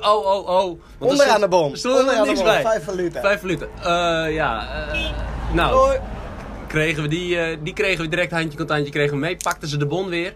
Oh, 0.00 0.26
oh, 0.26 0.48
oh. 0.48 0.48
Want 0.48 0.78
er 0.98 1.06
Onderaan 1.06 1.26
stond- 1.26 1.40
de 1.40 1.48
bom. 1.48 1.72
Er 1.72 1.78
stond 1.78 1.98
er 1.98 2.04
de 2.14 2.20
niks 2.26 2.34
bom. 2.34 2.44
bij. 2.44 2.62
5 2.62 2.84
valuta. 2.84 3.20
Vijf 3.20 3.40
valuta. 3.40 3.66
Eh, 3.82 4.34
ja. 4.34 4.68
eh, 4.92 5.10
nou, 5.52 5.74
Hoi. 5.76 5.98
Kregen 6.70 7.02
we 7.02 7.08
die, 7.08 7.38
eh, 7.38 7.56
die 7.62 7.72
kregen 7.72 8.04
we 8.04 8.10
direct 8.10 8.30
handje 8.32 8.58
contantje 8.58 8.92
kregen 8.92 9.12
we 9.12 9.18
mee. 9.18 9.36
Pakten 9.36 9.68
ze 9.68 9.76
de 9.76 9.86
bon 9.86 10.08
weer. 10.08 10.34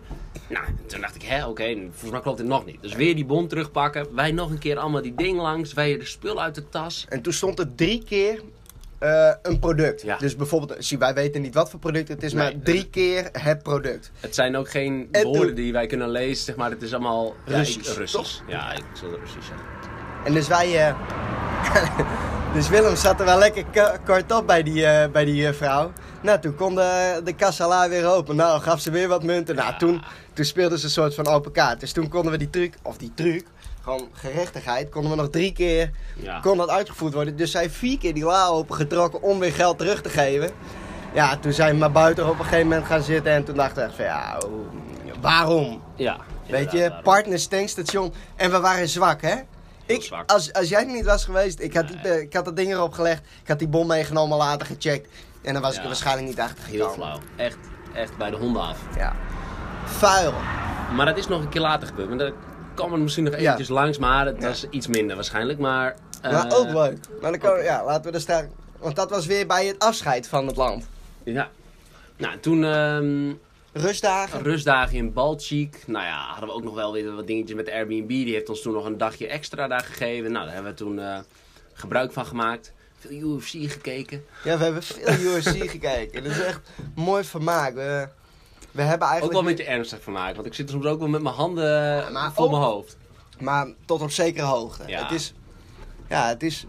Nou, 0.48 0.64
toen 0.86 1.00
dacht 1.00 1.14
ik, 1.14 1.22
hè, 1.22 1.46
oké, 1.46 1.74
volgens 1.90 2.10
mij 2.10 2.20
klopt 2.20 2.38
het 2.38 2.46
nog 2.46 2.64
niet. 2.64 2.82
Dus 2.82 2.94
weer 2.94 3.14
die 3.14 3.24
bon 3.24 3.48
terugpakken. 3.48 4.06
Wij 4.14 4.30
nog 4.32 4.50
een 4.50 4.58
keer 4.58 4.78
allemaal 4.78 5.02
die 5.02 5.14
ding 5.14 5.38
langs. 5.40 5.72
Wij 5.72 5.98
de 5.98 6.04
spul 6.04 6.42
uit 6.42 6.54
de 6.54 6.68
tas. 6.68 7.06
En 7.08 7.22
toen 7.22 7.32
stond 7.32 7.58
er 7.58 7.74
drie 7.74 8.04
keer 8.04 8.40
eh, 8.98 9.30
een 9.42 9.58
product. 9.58 10.02
Ja. 10.02 10.16
Dus 10.16 10.36
bijvoorbeeld, 10.36 10.84
zie, 10.84 10.98
wij 10.98 11.14
weten 11.14 11.42
niet 11.42 11.54
wat 11.54 11.70
voor 11.70 11.80
product 11.80 12.08
het 12.08 12.22
is, 12.22 12.34
maar 12.34 12.52
drie 12.62 12.86
keer 12.90 13.28
het 13.32 13.62
product. 13.62 14.10
Het 14.20 14.34
zijn 14.34 14.56
ook 14.56 14.70
geen 14.70 15.08
En 15.10 15.24
woorden 15.24 15.46
toen- 15.46 15.54
die 15.54 15.72
wij 15.72 15.86
kunnen 15.86 16.08
lezen, 16.10 16.44
zeg 16.44 16.56
maar. 16.56 16.70
Het 16.70 16.82
is 16.82 16.92
allemaal 16.92 17.34
ja, 17.46 17.56
Russisch, 17.56 17.90
ik- 17.90 17.96
Russisch. 17.96 18.12
toch? 18.36 18.42
Ja, 18.48 18.72
ik 18.72 18.82
zal 18.92 19.10
het 19.10 19.20
Russisch 19.20 19.46
zeggen. 19.46 19.66
En 20.24 20.32
dus 20.32 20.48
wij. 20.48 20.86
eh, 20.88 20.94
dus 22.54 22.68
Willem 22.68 22.96
zat 22.96 23.20
er 23.20 23.26
wel 23.26 23.38
lekker 23.38 23.64
kort 24.04 24.32
op 24.32 24.46
bij 24.46 24.62
die, 24.62 24.86
eh, 24.86 25.10
bij 25.10 25.24
die 25.24 25.46
eh, 25.46 25.52
vrouw. 25.52 25.92
Nou, 26.24 26.40
toen 26.40 26.54
kon 26.54 26.74
de, 26.74 27.20
de 27.24 27.32
kassala 27.34 27.88
weer 27.88 28.06
open. 28.06 28.36
Nou, 28.36 28.60
gaf 28.60 28.80
ze 28.80 28.90
weer 28.90 29.08
wat 29.08 29.22
munten. 29.22 29.54
Nou, 29.56 29.78
toen, 29.78 30.02
toen 30.32 30.44
speelden 30.44 30.78
ze 30.78 30.84
een 30.84 30.90
soort 30.90 31.14
van 31.14 31.26
open 31.26 31.52
kaart. 31.52 31.80
Dus 31.80 31.92
toen 31.92 32.08
konden 32.08 32.32
we 32.32 32.38
die 32.38 32.50
truc, 32.50 32.74
of 32.82 32.96
die 32.96 33.12
truc, 33.14 33.44
gewoon 33.82 34.08
gerechtigheid, 34.12 34.88
konden 34.90 35.10
we 35.10 35.16
nog 35.16 35.30
drie 35.30 35.52
keer 35.52 35.90
Ja. 36.16 36.40
kon 36.40 36.56
dat 36.56 36.68
uitgevoerd 36.68 37.14
worden. 37.14 37.36
Dus 37.36 37.50
zij 37.50 37.70
vier 37.70 37.98
keer 37.98 38.14
die 38.14 38.24
la 38.24 38.46
opengetrokken 38.46 39.22
om 39.22 39.38
weer 39.38 39.52
geld 39.52 39.78
terug 39.78 40.00
te 40.02 40.08
geven. 40.08 40.50
Ja, 41.14 41.36
toen 41.36 41.52
zijn 41.52 41.72
we 41.72 41.78
maar 41.78 41.92
buiten 41.92 42.28
op 42.28 42.38
een 42.38 42.44
gegeven 42.44 42.68
moment 42.68 42.86
gaan 42.86 43.02
zitten. 43.02 43.32
En 43.32 43.44
toen 43.44 43.54
dachten 43.56 43.76
we 43.76 43.82
echt 43.82 43.94
van 43.96 44.04
ja, 44.04 44.38
hoe- 44.46 45.20
waarom? 45.20 45.82
Ja. 45.96 46.16
Weet 46.48 46.72
je, 46.72 46.92
partners 47.02 47.46
tankstation. 47.46 48.12
En 48.36 48.50
we 48.50 48.60
waren 48.60 48.88
zwak, 48.88 49.22
hè? 49.22 49.34
Ik. 49.86 50.10
Als, 50.26 50.52
als 50.52 50.68
jij 50.68 50.84
niet 50.84 51.04
was 51.04 51.24
geweest, 51.24 51.60
ik 51.60 51.74
had, 51.74 51.88
die, 51.88 51.96
eh, 51.98 52.20
ik 52.20 52.32
had 52.34 52.44
dat 52.44 52.56
ding 52.56 52.72
erop 52.72 52.92
gelegd. 52.92 53.22
Ik 53.42 53.48
had 53.48 53.58
die 53.58 53.68
bom 53.68 53.86
meegenomen, 53.86 54.36
later 54.38 54.66
gecheckt. 54.66 55.08
En 55.44 55.52
dan 55.52 55.62
was 55.62 55.74
ik 55.76 55.80
er 55.82 55.86
waarschijnlijk 55.86 56.26
niet 56.28 56.40
achter 56.40 56.64
Heel 56.64 56.88
gekomen. 56.88 56.94
flauw. 57.06 57.18
Echt, 57.36 57.56
echt 57.94 58.16
bij 58.16 58.30
de 58.30 58.36
honden 58.36 58.62
af. 58.62 58.78
Ja. 58.96 59.16
Vuil. 59.84 60.32
Maar 60.96 61.06
dat 61.06 61.16
is 61.18 61.28
nog 61.28 61.40
een 61.42 61.48
keer 61.48 61.60
later 61.60 61.88
gebeurd. 61.88 62.08
Maar 62.08 62.18
daar 62.18 62.32
kwam 62.74 62.92
er 62.92 62.98
misschien 62.98 63.24
nog 63.24 63.34
eventjes 63.34 63.68
langs. 63.68 63.98
Maar 63.98 64.26
het 64.26 64.40
Ja. 64.40 64.48
was 64.48 64.66
iets 64.70 64.86
minder 64.86 65.14
waarschijnlijk. 65.16 65.58
Maar, 65.58 65.96
eh, 66.22 66.32
maar 66.32 66.52
ook 66.56 66.68
leuk. 66.72 66.98
Maar 67.20 67.38
dan 67.38 67.62
ja, 67.62 67.84
laten 67.84 68.10
we 68.10 68.16
er 68.16 68.20
staan. 68.22 68.48
Want 68.78 68.96
dat 68.96 69.10
was 69.10 69.26
weer 69.26 69.46
bij 69.46 69.66
het 69.66 69.78
afscheid 69.78 70.28
van 70.28 70.46
het 70.46 70.56
land. 70.56 70.88
Ja. 71.24 71.48
Nou, 72.16 72.38
toen 72.38 72.64
ehm, 72.64 73.32
Rustdagen. 73.72 74.42
rustdagen 74.42 74.96
in 74.96 75.12
Balchik. 75.12 75.82
Nou 75.86 76.04
ja, 76.04 76.26
hadden 76.26 76.48
we 76.48 76.54
ook 76.54 76.64
nog 76.64 76.74
wel 76.74 76.92
weer 76.92 77.14
wat 77.14 77.26
dingetjes 77.26 77.56
met 77.56 77.70
Airbnb. 77.70 78.08
Die 78.08 78.32
heeft 78.34 78.48
ons 78.48 78.62
toen 78.62 78.72
nog 78.72 78.84
een 78.84 78.98
dagje 78.98 79.26
extra 79.28 79.66
daar 79.68 79.80
gegeven. 79.80 80.32
Nou, 80.32 80.44
daar 80.44 80.54
hebben 80.54 80.72
we 80.72 80.78
toen 80.78 80.98
eh, 80.98 81.18
gebruik 81.72 82.12
van 82.12 82.26
gemaakt. 82.26 82.72
Veel 83.08 83.34
UFC 83.36 83.72
gekeken. 83.72 84.24
Ja, 84.44 84.58
we 84.58 84.64
hebben 84.64 84.82
veel 84.82 85.36
UFC 85.36 85.48
gekeken. 85.70 86.22
Dat 86.22 86.32
is 86.32 86.40
echt 86.40 86.60
mooi 86.94 87.24
vermaak. 87.24 87.74
We, 87.74 88.08
we 88.70 88.82
hebben 88.82 89.06
Ook 89.06 89.12
eigenlijk... 89.12 89.32
wel 89.32 89.40
een 89.50 89.56
beetje 89.56 89.72
ernstig 89.72 90.06
maken. 90.06 90.34
Want 90.34 90.46
ik 90.46 90.54
zit 90.54 90.70
soms 90.70 90.84
ook 90.86 90.98
wel 90.98 91.08
met 91.08 91.22
mijn 91.22 91.34
handen 91.34 92.12
maar 92.12 92.32
voor 92.32 92.44
ook- 92.44 92.50
mijn 92.50 92.62
hoofd. 92.62 92.96
Maar 93.40 93.66
tot 93.86 94.00
op 94.02 94.10
zekere 94.10 94.46
hoogte. 94.46 94.82
Ja. 94.86 95.02
Het 95.02 95.12
is... 95.12 95.34
Ja, 96.08 96.28
het 96.28 96.42
is... 96.42 96.66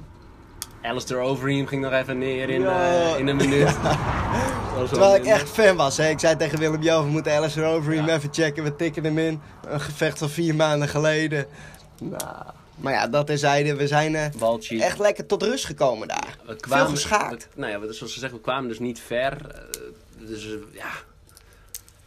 Alistair 0.81 1.19
Overeem 1.19 1.67
ging 1.67 1.81
nog 1.81 1.91
even 1.91 2.17
neer 2.17 2.49
in, 2.49 2.61
Ja. 2.61 3.11
eh, 3.13 3.19
in 3.19 3.27
een 3.27 3.35
minuut. 3.35 3.75
Terwijl 4.89 5.15
ik 5.15 5.25
echt 5.25 5.49
fan 5.49 5.75
was. 5.75 5.97
Hè. 5.97 6.09
Ik 6.09 6.19
zei 6.19 6.35
tegen 6.35 6.59
Willem, 6.59 6.81
Jo, 6.83 7.03
we 7.03 7.09
moeten 7.09 7.33
Alistair 7.35 7.65
Overeem 7.67 8.05
Ja. 8.05 8.13
even 8.15 8.29
checken. 8.33 8.63
We 8.63 8.75
tikken 8.75 9.03
hem 9.03 9.17
in. 9.17 9.41
Een 9.67 9.81
gevecht 9.81 10.17
van 10.17 10.29
vier 10.29 10.55
maanden 10.55 10.87
geleden. 10.87 11.45
Nou, 12.01 12.35
maar 12.75 12.93
ja, 12.93 13.07
dat 13.07 13.27
terzijde. 13.27 13.75
We 13.75 13.87
zijn 13.87 14.15
eh, 14.15 14.81
echt 14.81 14.99
lekker 14.99 15.25
tot 15.25 15.43
rust 15.43 15.65
gekomen 15.65 16.07
daar. 16.07 16.37
We 16.45 16.55
Veel 16.67 16.85
geschaakt. 16.87 17.47
we- 17.53 17.59
nou 17.59 17.71
ja, 17.71 17.93
zoals 17.93 18.13
ze 18.13 18.19
zeggen, 18.19 18.37
we 18.37 18.43
kwamen 18.43 18.67
dus 18.69 18.79
niet 18.79 18.99
ver. 18.99 19.37
eh, 19.51 20.27
dus 20.27 20.45
eh, 20.45 20.51
ja, 20.71 20.89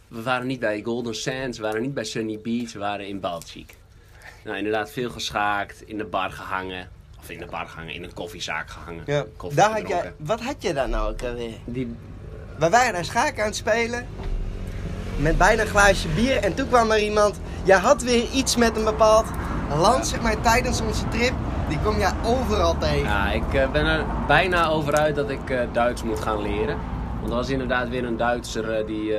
we 0.07 0.21
waren 0.21 0.47
niet 0.47 0.59
bij 0.59 0.81
Golden 0.83 1.15
Sands, 1.15 1.57
we 1.57 1.63
waren 1.63 1.81
niet 1.81 1.93
bij 1.93 2.03
Sunny 2.03 2.39
Beach, 2.43 2.73
we 2.73 2.79
waren 2.79 3.07
in 3.07 3.19
Balchik. 3.19 3.75
Nou, 4.43 4.57
inderdaad, 4.57 4.91
veel 4.91 5.09
geschaakt, 5.09 5.81
in 5.85 5.97
de 5.97 6.05
bar 6.05 6.31
gehangen. 6.31 6.89
Of 7.19 7.29
in 7.29 7.39
de 7.39 7.45
bar 7.45 7.67
gehangen, 7.67 7.93
in 7.93 8.03
een 8.03 8.13
koffiezaak 8.13 8.69
gehangen. 8.69 9.03
Ja. 9.05 9.25
Koffie 9.37 9.59
Daar 9.59 9.71
had 9.79 9.87
jij, 9.87 10.13
wat 10.17 10.41
had 10.41 10.55
je 10.59 10.73
daar 10.73 10.89
nou 10.89 11.11
ook 11.11 11.23
alweer? 11.23 11.53
Die, 11.65 11.95
We 12.57 12.69
waren 12.69 12.93
daar 12.93 13.05
schaken 13.05 13.39
aan 13.41 13.47
het 13.47 13.55
spelen. 13.55 14.07
Met 15.17 15.37
bijna 15.37 15.61
een 15.61 15.67
glaasje 15.67 16.07
bier. 16.07 16.37
En 16.37 16.53
toen 16.53 16.67
kwam 16.67 16.91
er 16.91 16.99
iemand. 16.99 17.39
Jij 17.63 17.77
had 17.77 18.01
weer 18.01 18.29
iets 18.31 18.55
met 18.55 18.75
een 18.75 18.83
bepaald 18.83 19.25
land, 19.77 20.07
zeg 20.07 20.21
maar, 20.21 20.41
tijdens 20.41 20.81
onze 20.81 21.07
trip. 21.07 21.33
Die 21.69 21.79
kom 21.79 21.97
je 21.97 22.11
overal 22.25 22.77
tegen. 22.77 23.03
Ja, 23.03 23.31
ik 23.31 23.53
eh, 23.53 23.71
ben 23.71 23.85
er 23.85 24.05
bijna 24.27 24.67
over 24.67 24.95
uit 24.95 25.15
dat 25.15 25.29
ik 25.29 25.49
eh, 25.49 25.61
Duits 25.71 26.03
moet 26.03 26.19
gaan 26.19 26.41
leren. 26.41 26.77
Want 27.19 27.29
er 27.31 27.37
was 27.37 27.49
inderdaad 27.49 27.89
weer 27.89 28.03
een 28.03 28.17
Duitser 28.17 28.71
eh, 28.73 28.85
die, 28.87 29.13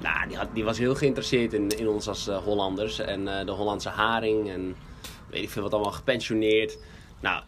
nou, 0.00 0.28
die, 0.28 0.36
had, 0.36 0.46
die 0.52 0.64
was 0.64 0.78
heel 0.78 0.94
geïnteresseerd 0.94 1.52
in, 1.52 1.78
in 1.78 1.88
ons 1.88 2.08
als 2.08 2.26
Hollanders. 2.44 2.98
En 2.98 3.24
de 3.24 3.52
Hollandse 3.52 3.88
haring 3.88 4.50
en 4.50 4.76
weet 5.30 5.42
ik 5.42 5.50
veel 5.50 5.62
wat 5.62 5.72
allemaal 5.72 5.92
gepensioneerd. 5.92 6.78
Nou, 7.20 7.42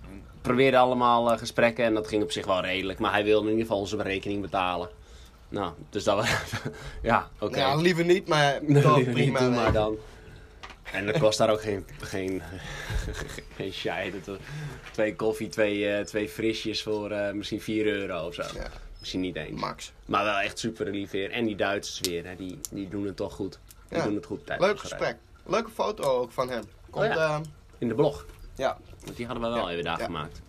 we 0.00 0.18
probeerden 0.40 0.80
allemaal 0.80 1.38
gesprekken 1.38 1.84
en 1.84 1.94
dat 1.94 2.08
ging 2.08 2.22
op 2.22 2.30
zich 2.30 2.46
wel 2.46 2.60
redelijk. 2.60 2.98
Maar 2.98 3.12
hij 3.12 3.24
wilde 3.24 3.44
in 3.44 3.50
ieder 3.50 3.66
geval 3.66 3.80
onze 3.80 4.02
rekening 4.02 4.40
betalen. 4.40 4.88
Nou, 5.48 5.72
dus 5.90 6.04
dat 6.04 6.16
was... 6.16 6.30
ja, 7.02 7.28
oké. 7.38 7.58
Ja, 7.58 7.74
liever 7.76 8.04
niet, 8.04 8.28
maar 8.28 8.58
Nee, 8.62 9.04
prima. 9.04 9.40
niet, 9.40 9.54
maar 9.54 9.72
dan. 9.72 9.96
En 10.96 11.06
dat 11.06 11.18
kost 11.18 11.38
daar 11.38 11.50
ook 11.50 11.60
geen, 11.62 11.86
geen, 12.00 12.42
geen 13.72 13.72
we- 14.24 14.38
Twee 14.92 15.16
koffie, 15.16 15.48
twee, 15.48 15.88
eh, 15.88 16.04
twee 16.04 16.28
frisjes 16.28 16.82
voor 16.82 17.10
eh, 17.10 17.32
misschien 17.32 17.60
4 17.60 17.86
euro 17.86 18.26
of 18.26 18.34
zo. 18.34 18.42
Ja. 18.54 18.66
Misschien 18.98 19.20
niet 19.20 19.36
eens. 19.36 19.60
Max. 19.60 19.92
Maar 20.06 20.24
wel 20.24 20.38
echt 20.38 20.58
super 20.58 20.90
lief 20.90 21.10
weer. 21.10 21.30
En 21.30 21.44
die 21.44 21.56
Duitsers 21.56 22.00
weer, 22.00 22.26
hè, 22.26 22.36
die, 22.36 22.58
die 22.70 22.88
doen 22.88 23.06
het 23.06 23.16
toch 23.16 23.34
goed. 23.34 23.58
Die 23.88 23.98
Ja. 23.98 24.04
doen 24.04 24.14
het 24.14 24.26
goed 24.26 24.46
tijdens 24.46 24.68
Leuk 24.68 24.78
gesprek. 24.80 25.16
Leuke 25.46 25.70
foto 25.70 26.02
ook 26.02 26.32
van 26.32 26.50
hem. 26.50 26.62
Komt, 26.90 27.04
Oh 27.04 27.14
ja. 27.14 27.16
eh, 27.26 27.40
In 27.78 27.88
de 27.88 27.94
blog. 27.94 28.26
ja. 28.56 28.78
Want 29.04 29.16
die 29.16 29.26
hadden 29.26 29.44
we 29.50 29.56
wel 29.56 29.70
even 29.70 29.84
daar 29.84 29.98
gemaakt. 29.98 30.40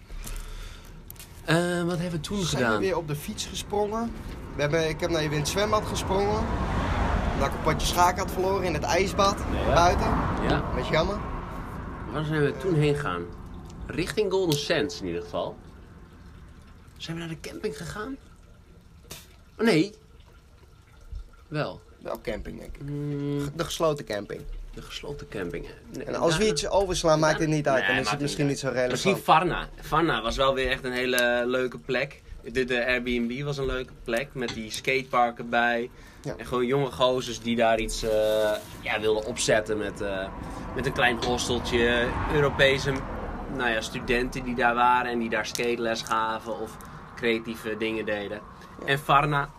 Wat 1.86 1.98
hebben 1.98 2.12
we 2.12 2.20
toen 2.20 2.38
Zijn 2.44 2.62
we 2.62 2.66
gedaan? 2.68 2.80
weer 2.80 2.98
op 2.98 3.08
de 3.08 3.16
fiets 3.16 3.46
gesprongen. 3.46 4.12
We 4.56 4.62
hebben, 4.62 4.90
ik 4.90 5.00
heb 5.00 5.10
nou 5.10 5.22
even 5.22 5.34
in 5.34 5.40
het 5.40 5.50
zwembad 5.50 5.86
gesprongen. 5.86 6.46
Omdat 7.38 7.52
ik 7.52 7.58
een 7.58 7.64
potje 7.74 7.88
schaak 7.88 8.18
had 8.18 8.32
verloren 8.32 8.64
in 8.64 8.74
het 8.74 8.84
ijsbad. 8.84 9.38
Ja. 9.66 9.74
Buiten. 9.74 10.06
Ja, 10.50 10.64
Met 10.76 10.88
jammer. 10.88 11.18
waar 12.12 12.26
zijn 12.26 12.42
we 12.42 12.58
toen 12.58 12.74
heen 12.76 12.96
gegaan? 12.96 13.26
Richting 13.88 14.32
Golden 14.32 14.60
Sands 14.60 15.00
in 15.02 15.08
ieder 15.08 15.22
geval. 15.22 15.58
Zijn 16.98 17.16
we 17.18 17.24
naar 17.24 17.32
de 17.42 17.50
camping 17.50 17.78
gegaan? 17.78 18.18
Oh, 19.60 19.66
nee. 19.66 19.94
Wel. 21.48 21.82
Wel 22.02 22.22
camping, 22.22 22.60
denk 22.60 22.76
ik. 22.76 22.82
Mm, 22.82 23.50
De 23.56 23.64
gesloten 23.64 24.06
camping. 24.06 24.42
de 24.74 24.82
gesloten 24.82 25.28
camping. 25.28 25.66
Nee, 25.94 26.04
En 26.06 26.16
als 26.16 26.34
we 26.38 26.44
daar- 26.44 26.52
iets 26.52 26.68
overslaan, 26.68 27.20
maakt 27.20 27.40
het 27.40 27.50
niet 27.50 27.68
uit. 27.68 27.84
Nee, 27.84 27.88
Dan 27.96 28.04
is 28.04 28.10
het 28.12 28.20
misschien 28.22 28.44
niet 28.46 28.52
niet 28.54 28.62
zo 28.62 28.68
relevant. 28.68 28.92
Misschien 28.92 29.18
Varna. 29.18 29.70
Varna 29.82 30.22
was 30.22 30.36
wel 30.36 30.54
weer 30.54 30.70
echt 30.70 30.84
een 30.84 30.92
hele 30.92 31.44
leuke 31.46 31.78
plek. 31.80 32.22
De, 32.52 32.66
de 32.66 32.86
Airbnb 32.86 33.44
was 33.44 33.58
een 33.58 33.66
leuke 33.66 33.94
plek 34.04 34.30
met 34.34 34.54
die 34.54 34.72
skatepark 34.72 35.38
erbij. 35.38 35.90
Ja. 36.22 36.34
En 36.38 36.46
gewoon 36.46 36.66
jonge 36.66 36.92
gozers 36.92 37.42
die 37.42 37.56
daar 37.56 37.80
iets 37.80 38.04
eh, 38.04 38.52
ja, 38.82 39.00
wilden 39.00 39.26
opzetten 39.26 39.78
met, 39.78 40.02
eh, 40.02 40.28
met 40.76 40.86
een 40.86 40.94
klein 40.94 41.24
hosteltje. 41.24 42.08
Europese 42.34 42.92
nou 43.56 43.70
ja, 43.70 43.82
studenten 43.82 44.44
die 44.44 44.56
daar 44.56 44.76
waren 44.76 45.12
en 45.12 45.20
die 45.20 45.30
daar 45.30 45.46
skateles 45.46 46.02
gaven 46.02 46.60
of 46.60 46.78
creatieve 47.16 47.78
dingen 47.78 48.06
deden. 48.06 48.40
En 48.86 49.00
Varna, 49.00 49.50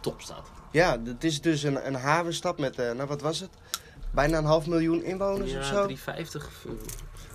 topstad. 0.00 0.50
Ja, 0.70 0.98
het 1.04 1.24
is 1.24 1.40
dus 1.40 1.62
een, 1.62 1.86
een 1.86 1.94
havenstad 1.94 2.58
met, 2.58 2.78
eh, 2.78 2.92
nou 2.92 3.08
wat 3.08 3.20
was 3.20 3.40
het? 3.40 3.50
Bijna 4.10 4.38
een 4.38 4.44
half 4.44 4.66
miljoen 4.66 5.02
inwoners 5.02 5.52
Ja, 5.52 5.58
of 5.58 5.64
zo. 5.64 5.84
350. 5.84 6.50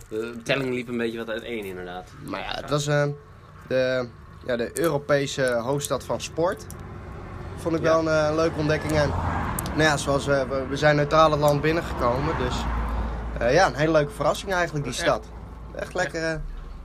De 0.09 0.41
telling 0.43 0.73
liep 0.73 0.87
een 0.87 0.97
beetje 0.97 1.17
wat 1.17 1.29
uiteen 1.29 1.65
inderdaad. 1.65 2.11
Maar 2.25 2.39
ja, 2.39 2.55
het 2.55 2.69
was 2.69 2.85
de, 2.85 4.09
ja, 4.45 4.55
de 4.55 4.79
Europese 4.79 5.43
hoofdstad 5.51 6.03
van 6.03 6.21
sport. 6.21 6.65
Vond 7.57 7.75
ik 7.75 7.81
Ja. 7.81 7.89
wel 7.89 7.99
een 8.13 8.29
eh, 8.29 8.35
leuke 8.35 8.59
ontdekking. 8.59 8.91
En 8.93 9.09
nou 9.69 9.81
ja, 9.81 9.97
zoals 9.97 10.25
we, 10.25 10.45
we, 10.49 10.65
we 10.69 10.77
zijn 10.77 10.95
neutraal 10.95 11.31
het 11.31 11.39
land 11.39 11.61
binnengekomen. 11.61 12.37
Dus 12.37 12.55
eh, 13.39 13.53
ja, 13.53 13.67
een 13.67 13.75
hele 13.75 13.91
leuke 13.91 14.11
verrassing 14.11 14.53
eigenlijk, 14.53 14.85
die 14.85 14.93
Echt. 14.93 15.01
stad. 15.03 15.25
Echt 15.75 15.93
lekker. 15.93 16.23
eh, 16.23 16.35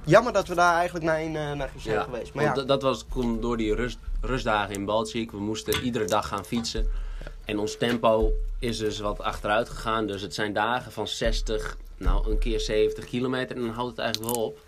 jammer 0.05 0.33
dat 0.33 0.49
we 0.49 0.55
daar 0.55 0.75
eigenlijk 0.75 1.05
naar, 1.05 1.21
een, 1.21 1.37
eh, 1.37 1.53
naar 1.53 1.71
zijn 1.77 2.03
geweest. 2.03 2.35
Maar 2.35 2.45
ja, 2.45 2.53
dat- 2.55 2.69
dat 2.69 2.83
was 2.83 3.05
kon 3.09 3.41
door 3.41 3.57
die 3.57 3.75
rust, 3.75 3.99
rustdagen 4.21 4.75
in 4.75 4.85
Baltjik. 4.85 5.31
We 5.31 5.41
moesten 5.41 5.81
iedere 5.83 6.05
dag 6.05 6.29
gaan 6.29 6.45
fietsen. 6.45 6.87
En 7.45 7.59
ons 7.59 7.77
tempo 7.77 8.33
is 8.59 8.79
dus 8.79 8.99
wat 9.01 9.21
achteruit 9.21 9.69
gegaan. 9.69 10.07
Dus 10.07 10.23
het 10.23 10.35
zijn 10.35 10.53
dagen 10.53 10.93
van 10.93 11.09
60, 11.09 11.77
nou 11.97 12.31
een 12.31 12.39
keer 12.39 12.61
70 12.61 13.05
kilometer. 13.05 13.57
En 13.57 13.63
dan 13.63 13.71
houdt 13.75 13.91
het 13.91 13.99
eigenlijk 13.99 14.35
wel 14.35 14.45
op. 14.45 14.59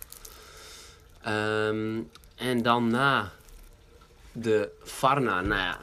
Ehm, 1.22 2.00
en 2.36 2.62
dan 2.62 2.88
na 2.90 3.30
de 4.32 4.70
Varna, 4.82 5.40
nou 5.40 5.60
ja, 5.60 5.78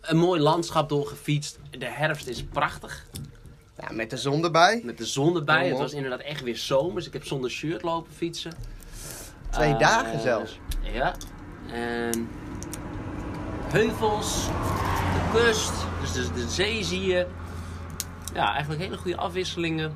een 0.00 0.16
mooi 0.16 0.40
landschap 0.40 0.88
doorgefietst. 0.88 1.58
De 1.78 1.86
herfst 1.86 2.26
is 2.26 2.42
prachtig. 2.44 3.06
ja, 3.80 3.92
met 3.92 4.10
de 4.10 4.16
zon 4.16 4.44
erbij. 4.44 4.80
Met 4.84 4.98
de 4.98 5.06
zon 5.06 5.36
erbij. 5.36 5.56
Kom 5.56 5.64
Het 5.66 5.74
op. 5.74 5.80
was 5.80 5.92
inderdaad 5.92 6.20
echt 6.20 6.42
weer 6.42 6.56
zomers. 6.56 7.06
Ik 7.06 7.12
heb 7.12 7.24
zonder 7.24 7.50
shirt 7.50 7.82
lopen 7.82 8.12
fietsen. 8.12 8.52
Twee 9.50 9.72
Eh, 9.72 9.78
dagen 9.78 10.20
zelfs. 10.20 10.58
Ja. 10.82 11.14
En 11.72 12.28
heuvels, 13.72 14.46
de 15.14 15.30
kust, 15.38 15.72
dus 16.00 16.12
de, 16.12 16.32
de 16.32 16.48
zee 16.48 16.84
zie 16.84 17.02
je. 17.06 17.26
Ja, 18.34 18.52
eigenlijk 18.52 18.80
hele 18.82 18.96
goede 18.96 19.16
afwisselingen. 19.16 19.94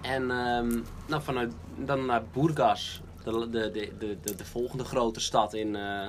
En 0.00 0.30
ehm, 0.30 0.78
nou, 1.06 1.22
vanuit 1.22 1.52
dan 1.76 2.06
naar 2.06 2.22
Burgas, 2.32 3.00
de, 3.24 3.48
de, 3.50 3.70
de, 3.70 3.92
de, 3.98 4.16
de, 4.22 4.34
de 4.34 4.44
volgende 4.44 4.84
grote 4.84 5.20
stad 5.20 5.54
in, 5.54 5.76
eh, 5.76 6.06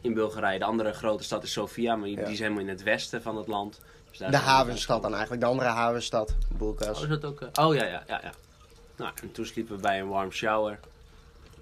in 0.00 0.14
Bulgarije. 0.14 0.58
De 0.58 0.64
andere 0.64 0.92
grote 0.92 1.24
stad 1.24 1.42
is 1.42 1.52
Sofia, 1.52 1.96
maar 1.96 2.04
die, 2.08 2.16
Ja. 2.16 2.24
die 2.24 2.32
is 2.32 2.38
helemaal 2.38 2.60
in 2.62 2.68
het 2.68 2.82
westen 2.82 3.22
van 3.22 3.36
het 3.36 3.46
land. 3.46 3.80
Dus 4.10 4.18
daar 4.18 4.30
De 4.30 4.36
havenstad 4.36 5.02
dan 5.02 5.12
eigenlijk, 5.12 5.42
de 5.42 5.48
andere 5.48 5.68
havenstad, 5.68 6.34
Boelkas. 6.56 6.96
Oh, 6.96 7.02
is 7.02 7.08
dat 7.08 7.24
ook? 7.24 7.40
eh, 7.40 7.64
Oh 7.66 7.74
ja, 7.74 7.84
ja, 7.84 8.02
ja, 8.06 8.20
ja. 8.22 8.32
Nou, 8.96 9.12
en 9.22 9.32
toen 9.32 9.46
sliepen 9.46 9.76
we 9.76 9.82
bij 9.82 10.00
een 10.00 10.08
warm 10.08 10.30
shower. 10.30 10.78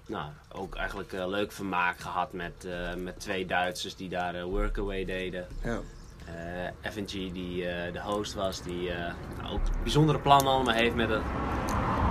Nou, 0.05 0.29
ook 0.51 0.75
eigenlijk 0.75 1.13
eh, 1.13 1.27
leuk 1.27 1.51
vermaak 1.51 1.99
gehad 1.99 2.33
met, 2.33 2.65
eh, 2.65 2.93
met 2.95 3.19
twee 3.19 3.45
Duitsers 3.45 3.95
die 3.95 4.09
daar 4.09 4.43
workaway 4.43 5.05
deden. 5.05 5.47
Ja. 5.63 5.79
Eh 6.25 6.91
FNG, 6.91 7.31
die 7.33 7.67
eh, 7.67 7.93
de 7.93 8.01
host 8.01 8.33
was, 8.33 8.61
die 8.63 8.91
eh, 8.91 9.13
nou, 9.41 9.53
ook 9.53 9.59
bijzondere 9.83 10.19
plannen 10.19 10.53
allemaal 10.53 10.73
heeft 10.73 10.95
met 10.95 11.09
het, 11.09 11.21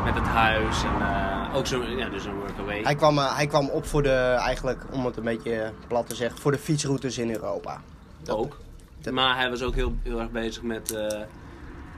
met 0.04 0.14
het 0.14 0.24
huis. 0.24 0.82
En 0.82 1.00
eh, 1.00 1.39
ook 1.54 1.66
zo'n, 1.66 1.96
ja, 1.96 2.08
dus 2.08 2.24
een 2.24 2.34
workaway. 2.34 2.82
Hij, 2.82 2.94
kwam, 2.94 3.18
eh, 3.18 3.36
hij 3.36 3.46
kwam 3.46 3.68
op 3.68 3.86
voor 3.86 4.02
de, 4.02 4.14
eigenlijk, 4.38 4.82
om 4.90 5.04
het 5.06 5.16
een 5.16 5.24
beetje 5.24 5.72
plat 5.86 6.08
te 6.08 6.14
zeggen, 6.14 6.40
voor 6.40 6.50
de 6.52 6.58
fietsroutes 6.58 7.18
in 7.18 7.30
Europa. 7.30 7.80
Dat- 8.22 8.36
ook. 8.36 8.56
dat- 9.00 9.12
Maar 9.12 9.36
hij 9.36 9.50
was 9.50 9.62
ook 9.62 9.74
heel, 9.74 9.94
heel 10.02 10.20
erg 10.20 10.30
bezig 10.30 10.62
met, 10.62 10.94
eh, 10.94 11.18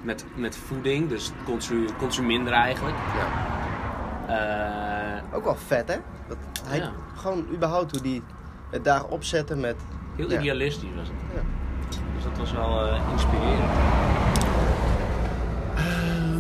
met, 0.02 0.24
met 0.34 0.56
voeding, 0.56 1.08
dus 1.08 1.30
consu, 1.44 1.88
consumeren 1.98 2.52
eigenlijk. 2.52 2.96
Ja. 3.16 3.50
Eh, 4.28 5.00
Ook 5.34 5.44
wel 5.44 5.56
vet, 5.66 5.88
hè? 5.88 5.96
Dat 6.28 6.36
hij, 6.68 6.78
Ja. 6.78 6.92
Gewoon 7.16 7.46
überhaupt 7.54 7.90
hoe 7.90 8.00
die 8.00 8.22
het 8.70 8.84
daar 8.84 9.04
opzetten 9.04 9.60
met... 9.60 9.76
heel 10.16 10.30
Ja. 10.30 10.38
idealistisch 10.38 10.88
was 10.96 11.06
het. 11.08 11.16
Ja. 11.34 11.40
Dus 12.14 12.22
dat 12.24 12.38
was 12.38 12.52
wel 12.52 12.86
eh, 12.86 13.00
inspirerend. 13.12 13.70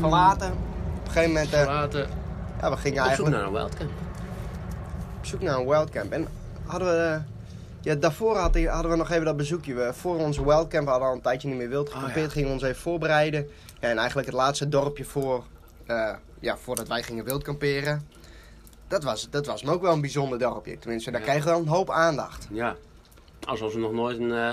Verlaten. 0.00 0.50
Op 0.52 1.04
een 1.06 1.10
gegeven 1.12 1.28
moment, 1.32 1.52
eh, 1.52 1.64
Laten 1.66 2.08
ja, 2.62 2.70
we 2.70 2.76
gingen 2.76 3.04
op 3.04 3.12
zoek 3.12 3.26
eigenlijk 3.26 3.36
naar 3.36 3.44
een 3.46 3.52
wildcamp. 3.52 3.90
op 5.18 5.26
zoek 5.26 5.40
naar 5.40 5.58
een 5.58 5.66
wildcamp. 5.68 6.12
En 6.12 6.28
hadden 6.66 6.88
we... 6.88 7.20
ja, 7.80 7.94
daarvoor 7.94 8.36
hadden, 8.36 8.66
hadden 8.66 8.90
we 8.90 8.96
nog 8.96 9.10
even 9.10 9.24
dat 9.24 9.36
bezoekje. 9.36 9.74
We, 9.74 9.90
voor 9.94 10.16
onze 10.18 10.44
wildcamp 10.44 10.86
hadden 10.88 11.02
we 11.04 11.08
al 11.10 11.14
een 11.16 11.22
tijdje 11.22 11.48
niet 11.48 11.56
meer 11.56 11.68
wild 11.68 11.88
Oh, 11.88 11.94
gekampeerd. 11.94 12.26
ja. 12.26 12.32
Gingen 12.32 12.48
we 12.48 12.54
ons 12.54 12.62
even 12.62 12.80
voorbereiden. 12.82 13.48
Ja, 13.80 13.88
en 13.88 13.98
eigenlijk 13.98 14.26
het 14.28 14.36
laatste 14.36 14.68
dorpje 14.68 15.04
voor, 15.04 15.44
eh, 15.86 16.14
ja, 16.40 16.56
voordat 16.56 16.88
wij 16.88 17.02
gingen 17.02 17.24
wild 17.24 17.42
kamperen. 17.42 18.08
Dat 18.88 19.02
was, 19.04 19.30
dat 19.30 19.46
was 19.46 19.62
me 19.62 19.70
ook 19.72 19.82
wel 19.82 19.92
een 19.92 20.00
bijzonder 20.00 20.38
dorpje. 20.38 20.78
Tenminste, 20.78 21.10
daar 21.10 21.20
Ja. 21.20 21.26
kregen 21.26 21.44
we 21.44 21.50
wel 21.50 21.60
een 21.60 21.68
hoop 21.68 21.90
aandacht. 21.90 22.46
Ja, 22.50 22.76
alsof 23.46 23.72
we 23.72 23.78
nog 23.78 23.92
nooit 23.92 24.18
een, 24.18 24.32
eh, 24.32 24.52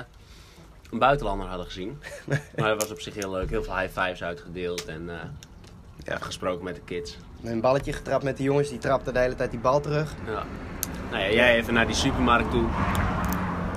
een 0.92 1.00
buitenlander 1.00 1.48
hadden 1.48 1.66
gezien. 1.66 2.00
maar 2.58 2.70
dat 2.70 2.82
was 2.82 2.92
op 2.92 3.00
zich 3.01 3.13
heel 3.13 3.32
leuk. 3.32 3.50
Heel 3.50 3.63
veel 3.63 3.78
high 3.78 4.00
fives 4.00 4.24
uitgedeeld 4.24 4.86
en 4.86 5.10
eh, 5.10 5.16
Ja. 6.04 6.18
gesproken 6.18 6.63
met 6.63 6.75
de 6.75 6.82
kids. 6.82 7.18
Een 7.43 7.62
balletje 7.62 7.93
getrapt 7.93 8.24
met 8.24 8.38
de 8.38 8.43
jongens. 8.43 8.69
Die 8.69 8.77
trapten 8.77 9.13
de 9.13 9.19
hele 9.19 9.36
tijd 9.36 9.51
die 9.51 9.60
bal 9.60 9.79
terug. 9.79 10.15
Ja. 10.25 10.43
Nou 11.12 11.24
ja, 11.24 11.31
jij 11.31 11.55
even 11.55 11.74
naar 11.74 11.86
die 11.86 11.96
supermarkt 11.96 12.51
toe. 12.51 12.65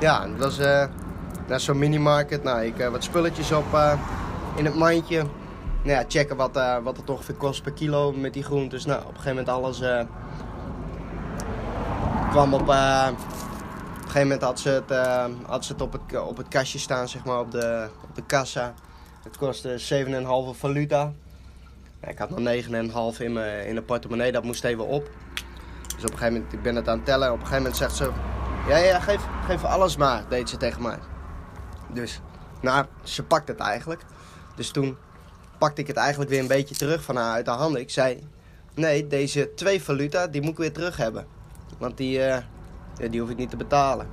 Ja, 0.01 0.27
dat 0.27 0.39
was 0.39 0.59
eh, 0.59 0.85
naar 1.47 1.61
zo'n 1.61 1.79
minimarket. 1.79 2.43
Nou, 2.43 2.65
ik 2.65 2.79
eh, 2.79 2.89
wat 2.89 3.05
spulletjes 3.05 3.53
op 3.53 3.75
eh, 3.75 3.93
in 4.57 4.65
het 4.65 4.75
mandje. 4.75 5.17
Nou 5.83 5.99
ja, 5.99 6.05
checken 6.09 6.37
wat, 6.37 6.61
wat 6.83 6.97
het 6.97 7.11
ongeveer 7.11 7.35
kost 7.35 7.63
per 7.63 7.73
kilo 7.73 8.13
met 8.13 8.33
die 8.33 8.43
groentes. 8.43 8.85
Nou, 8.85 9.01
op 9.01 9.09
een 9.09 9.21
gegeven 9.21 9.37
moment 9.37 9.49
alles 9.49 9.83
kwam 12.31 12.55
op... 12.55 12.61
op 12.61 12.69
een 12.69 13.17
gegeven 14.19 14.23
moment 14.23 14.43
had 14.43 14.61
ze 14.61 14.69
het, 14.69 14.99
had 15.47 15.65
ze 15.65 15.73
het 15.73 15.83
op, 15.83 15.93
het, 15.93 16.21
op 16.21 16.37
het 16.37 16.49
kastje 16.49 16.79
staan, 16.79 17.09
zeg 17.09 17.25
maar, 17.25 17.41
op 17.41 17.51
de, 17.51 17.89
op 18.03 18.15
de 18.15 18.23
kassa. 18.23 18.75
Het 19.23 19.37
kostte 19.37 20.05
7,5 20.55 20.59
valuta. 20.59 21.13
Ik 22.07 22.19
had 22.19 22.31
nog 22.31 22.39
9,5 23.15 23.21
in 23.23 23.37
in 23.67 23.75
de 23.75 23.83
portemonnee, 23.83 24.33
dat 24.33 24.45
moest 24.45 24.65
even 24.65 24.87
op. 24.87 25.11
Dus 25.95 26.05
op 26.05 26.11
een 26.11 26.19
gegeven 26.19 26.33
moment, 26.33 26.53
ik 26.53 26.63
ben 26.63 26.77
het 26.77 26.89
aan 26.89 26.97
het 26.97 27.07
tellen. 27.07 27.29
Op 27.29 27.41
een 27.41 27.47
gegeven 27.47 27.63
moment 27.63 27.77
zegt 27.77 27.97
ze, 27.97 28.11
ja, 28.69 28.77
ja, 28.77 29.01
geef, 29.01 29.21
geef 29.47 29.65
alles 29.65 29.97
maar, 29.97 30.25
deed 30.29 30.49
ze 30.49 30.57
tegen 30.57 30.83
mij. 30.83 30.99
Dus, 31.93 32.21
nou, 32.61 32.87
ze 33.03 33.23
pakt 33.23 33.49
het 33.49 33.59
eigenlijk. 33.59 34.03
Dus 34.57 34.71
toen 34.71 34.97
pakte 35.59 35.81
ik 35.81 35.87
het 35.87 35.97
eigenlijk 35.97 36.31
weer 36.31 36.41
een 36.41 36.47
beetje 36.47 36.75
terug 36.75 37.03
van 37.03 37.17
haar 37.17 37.33
uit 37.33 37.45
de 37.45 37.51
handen. 37.51 37.81
Ik 37.81 37.91
zei, 37.91 38.29
nee, 38.75 39.07
deze 39.07 39.55
twee 39.55 39.83
valuta, 39.83 40.27
die 40.27 40.41
moet 40.41 40.51
ik 40.51 40.57
weer 40.57 40.73
terug 40.73 40.97
hebben. 40.97 41.27
Want 41.79 41.97
die, 41.97 42.23
eh, 42.23 42.43
die 43.11 43.21
hoef 43.21 43.31
ik 43.31 43.37
niet 43.37 43.51
te 43.51 43.57
betalen. 43.57 44.09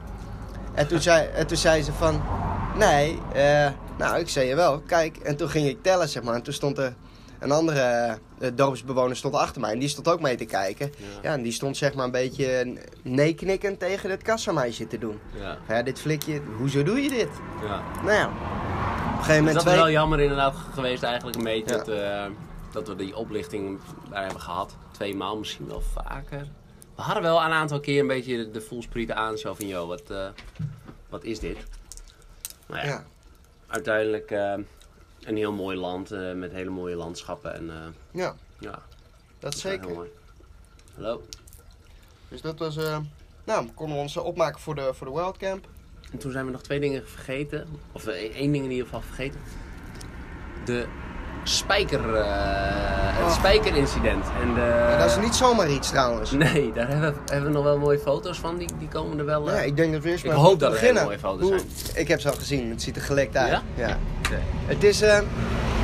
En 0.74 0.88
toen 0.88 1.02
zei, 1.02 1.28
en 1.28 1.48
toen 1.48 1.58
zei 1.58 1.84
ze 1.84 1.94
van, 1.94 2.22
nee, 2.78 3.20
eh, 3.34 3.70
nou 3.98 4.20
ik 4.20 4.30
zei 4.30 4.48
je 4.48 4.56
wel, 4.56 4.80
kijk. 4.80 5.18
En 5.18 5.36
toen 5.36 5.50
ging 5.50 5.68
ik 5.68 5.84
tellen, 5.84 6.10
zeg 6.10 6.24
maar. 6.24 6.36
En 6.36 6.42
toen 6.42 6.54
stond 6.54 6.78
er 6.78 6.94
een 7.40 7.52
andere 7.52 8.18
eh, 8.40 8.50
dorpsbewoner 8.54 9.16
stond 9.16 9.34
achter 9.36 9.62
mij. 9.62 9.72
En 9.72 9.80
die 9.80 9.90
stond 9.90 10.08
ook 10.08 10.22
mee 10.22 10.36
te 10.36 10.46
kijken. 10.46 10.92
Ja. 10.98 11.06
Ja, 11.22 11.34
en 11.34 11.42
die 11.42 11.52
stond 11.52 11.78
zeg 11.78 11.94
maar 11.94 12.06
een 12.06 12.12
beetje 12.12 12.78
nee 13.02 13.34
knikkend 13.34 13.80
tegen 13.80 14.10
het 14.10 14.22
kassameisje 14.22 14.88
te 14.88 14.98
doen. 14.98 15.20
Ja, 15.40 15.58
Ja, 15.68 15.82
dit 15.84 16.00
flikje, 16.00 16.42
hoezo 16.58 16.84
doe 16.84 17.02
je 17.02 17.10
dit? 17.10 17.30
ja. 17.64 17.82
Nou 18.04 18.12
ja, 18.12 18.26
op 18.28 18.34
een 18.34 19.26
gegeven 19.26 19.26
Dus 19.26 19.36
moment 19.38 19.54
dat 19.54 19.56
is 19.56 19.62
twee... 19.64 19.76
wel 19.76 19.90
jammer 19.90 20.20
inderdaad 20.20 20.56
geweest 20.74 21.04
eigenlijk 21.04 21.38
een 21.38 21.44
beetje 21.44 21.76
dat, 21.78 21.88
eh, 21.88 22.26
dat 22.72 22.88
we 22.88 22.96
die 22.96 23.16
oplichting 23.16 23.80
daar 24.10 24.24
hebben 24.24 24.42
gehad. 24.42 24.76
Twee 24.92 25.16
maal 25.16 25.38
misschien 25.38 25.68
wel 25.68 25.82
vaker. 25.82 26.48
We 26.96 27.02
hadden 27.02 27.24
wel 27.24 27.42
een 27.44 27.52
aantal 27.52 27.80
keer 27.80 28.00
een 28.00 28.08
beetje 28.08 28.52
de, 28.52 28.62
voelsprieten 28.62 29.16
aan. 29.16 29.38
Zo 29.38 29.54
van, 29.54 29.68
joh, 29.68 29.88
wat, 29.88 30.10
eh, 30.10 30.28
wat 31.10 31.24
is 31.24 31.40
dit? 31.40 31.58
Maar 32.66 32.86
ja, 32.86 32.92
Ja, 32.92 33.04
uiteindelijk 33.68 34.32
een 35.24 35.38
heel 35.38 35.52
mooi 35.52 35.78
land 35.78 36.12
eh, 36.12 36.34
met 36.34 36.52
hele 36.52 36.70
mooie 36.70 36.96
landschappen. 36.96 37.54
En 37.54 37.70
eh, 37.70 37.86
ja, 38.12 38.36
ja, 38.60 38.82
dat 39.40 39.54
is 39.54 39.62
zeker. 39.62 39.90
mooi. 39.90 40.10
Hallo. 40.96 41.22
Dus 42.28 42.42
dat 42.42 42.60
was... 42.60 42.78
eh 42.78 42.98
nou, 43.44 43.68
konden 43.74 43.96
we 43.96 44.02
ons 44.02 44.18
opmaken 44.18 44.62
voor 44.62 44.76
de, 44.76 44.94
voor 44.94 45.08
de 45.08 45.14
World 45.14 45.38
Camp. 45.38 45.68
En 46.12 46.18
toen 46.18 46.32
zijn 46.32 46.46
we 46.46 46.52
nog 46.52 46.62
twee 46.62 46.80
dingen 46.80 47.08
vergeten. 47.08 47.68
Of 47.92 48.06
één 48.08 48.52
ding 48.52 48.64
in 48.64 48.72
ieder 48.72 48.86
geval 48.86 49.02
vergeten. 49.02 49.40
De 50.66 50.88
spijker... 51.56 52.16
eh, 52.16 52.24
het 52.26 53.26
Oh. 53.28 53.32
spijkerincident. 53.32 54.26
En 54.42 54.54
de... 54.54 54.60
Ja, 54.90 54.98
dat 54.98 55.10
is 55.10 55.18
niet 55.18 55.36
zomaar 55.36 55.70
iets 55.70 55.90
trouwens. 55.90 56.32
Nee, 56.32 56.72
daar 56.74 56.88
hebben 56.88 57.14
we, 57.14 57.32
hebben 57.32 57.50
we 57.50 57.56
nog 57.56 57.64
wel 57.64 57.78
mooie 57.78 58.00
foto's 58.00 58.38
van. 58.40 58.58
Die, 58.58 58.68
die 58.80 58.88
komen 58.88 59.20
er 59.20 59.26
wel... 59.26 59.50
eh, 59.50 59.56
Ja, 59.56 59.62
ik 59.62 59.76
denk 59.76 59.94
dat 59.94 60.04
we 60.04 60.10
eerst 60.10 60.24
Ik 60.24 60.30
maar 60.30 60.40
hoop 60.40 60.50
moeten 60.50 60.70
dat 60.70 60.78
er 60.78 60.84
hele 60.84 60.94
beginnen. 60.94 61.20
mooie 61.22 61.38
foto's 61.40 61.62
Hoe- 61.92 62.00
Ik 62.02 62.08
heb 62.08 62.20
ze 62.20 62.30
al 62.30 62.36
gezien, 62.36 62.70
het 62.70 62.82
ziet 62.82 62.96
er 62.96 63.02
gelekt 63.02 63.38
uit. 63.38 63.62
Ja? 63.76 63.98
Oké. 64.26 64.40
Het 64.66 64.84
is... 64.84 65.02
eh, 65.02 65.20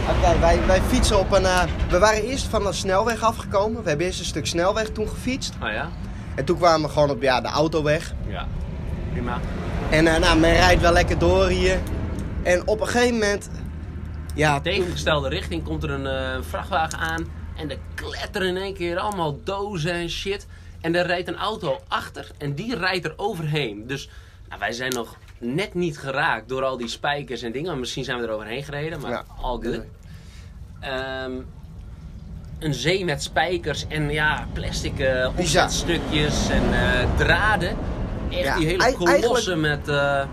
oké, 0.10 0.40
wij, 0.40 0.60
wij 0.68 0.82
fietsen 0.82 1.20
op 1.20 1.32
een... 1.32 1.46
eh, 1.46 1.62
we 1.90 2.00
waren 2.00 2.24
eerst 2.24 2.46
van 2.48 2.64
de 2.64 2.74
snelweg 2.74 3.22
afgekomen. 3.24 3.84
We 3.84 3.90
hebben 3.90 4.06
eerst 4.06 4.20
een 4.20 4.26
stuk 4.26 4.46
snelweg 4.48 4.90
toen 4.90 5.08
gefietst. 5.08 5.54
Oh 5.64 5.70
ja? 5.72 5.90
En 6.36 6.46
toen 6.46 6.58
kwamen 6.58 6.88
we 6.88 6.94
gewoon 6.94 7.10
op 7.10 7.22
ja, 7.22 7.42
de 7.42 7.48
autoweg. 7.48 8.14
Ja. 8.28 8.48
Prima. 9.12 9.40
En 9.90 10.08
eh, 10.08 10.20
nou, 10.20 10.40
men 10.40 10.54
rijdt 10.54 10.82
wel 10.82 10.94
lekker 10.94 11.18
door 11.20 11.48
hier. 11.48 11.80
En 12.44 12.68
op 12.68 12.82
een 12.82 12.88
gegeven 12.88 13.14
moment... 13.14 13.50
Ja, 14.36 14.62
Tegengestelde 14.62 15.30
richting 15.30 15.64
komt 15.64 15.84
er 15.84 15.90
een 15.90 16.08
eh, 16.08 16.42
vrachtwagen 16.42 17.00
aan. 17.00 17.26
En 17.56 17.70
er 17.72 17.78
kletteren 17.96 18.48
in 18.48 18.58
één 18.58 18.74
keer 18.74 18.98
allemaal 18.98 19.40
dozen 19.44 19.92
en 19.92 20.10
shit. 20.10 20.48
En 20.82 20.96
er 20.96 21.06
rijdt 21.06 21.28
een 21.28 21.38
auto 21.38 21.80
achter. 21.88 22.32
En 22.38 22.54
die 22.54 22.76
rijdt 22.76 23.06
er 23.06 23.14
overheen. 23.16 23.88
Dus 23.88 24.10
nou, 24.48 24.60
wij 24.60 24.72
zijn 24.72 24.94
nog 24.94 25.16
net 25.40 25.74
niet 25.74 25.98
geraakt 25.98 26.50
door 26.50 26.64
al 26.64 26.78
die 26.78 26.88
spijkers 26.88 27.42
en 27.42 27.52
dingen. 27.52 27.80
Misschien 27.80 28.04
zijn 28.04 28.20
we 28.20 28.26
er 28.28 28.34
overheen 28.34 28.64
gereden, 28.64 29.00
maar 29.02 29.12
Ja. 29.12 29.24
all 29.42 29.60
good. 29.62 29.82
Ehm, 30.80 31.32
een 32.60 32.74
zee 32.74 33.06
met 33.06 33.24
spijkers 33.24 33.86
en 33.88 34.10
ja, 34.10 34.48
plastic 34.54 35.00
eh 35.00 35.36
Bizar. 35.36 35.64
opzetstukjes 35.64 36.50
en 36.50 36.74
eh, 36.74 37.08
draden. 37.18 37.78
Echt 38.30 38.44
Ja, 38.44 38.56
die 38.58 38.68
hele 38.68 38.94
kolossen 38.94 39.60
met... 39.60 39.88
eh, 39.88 40.24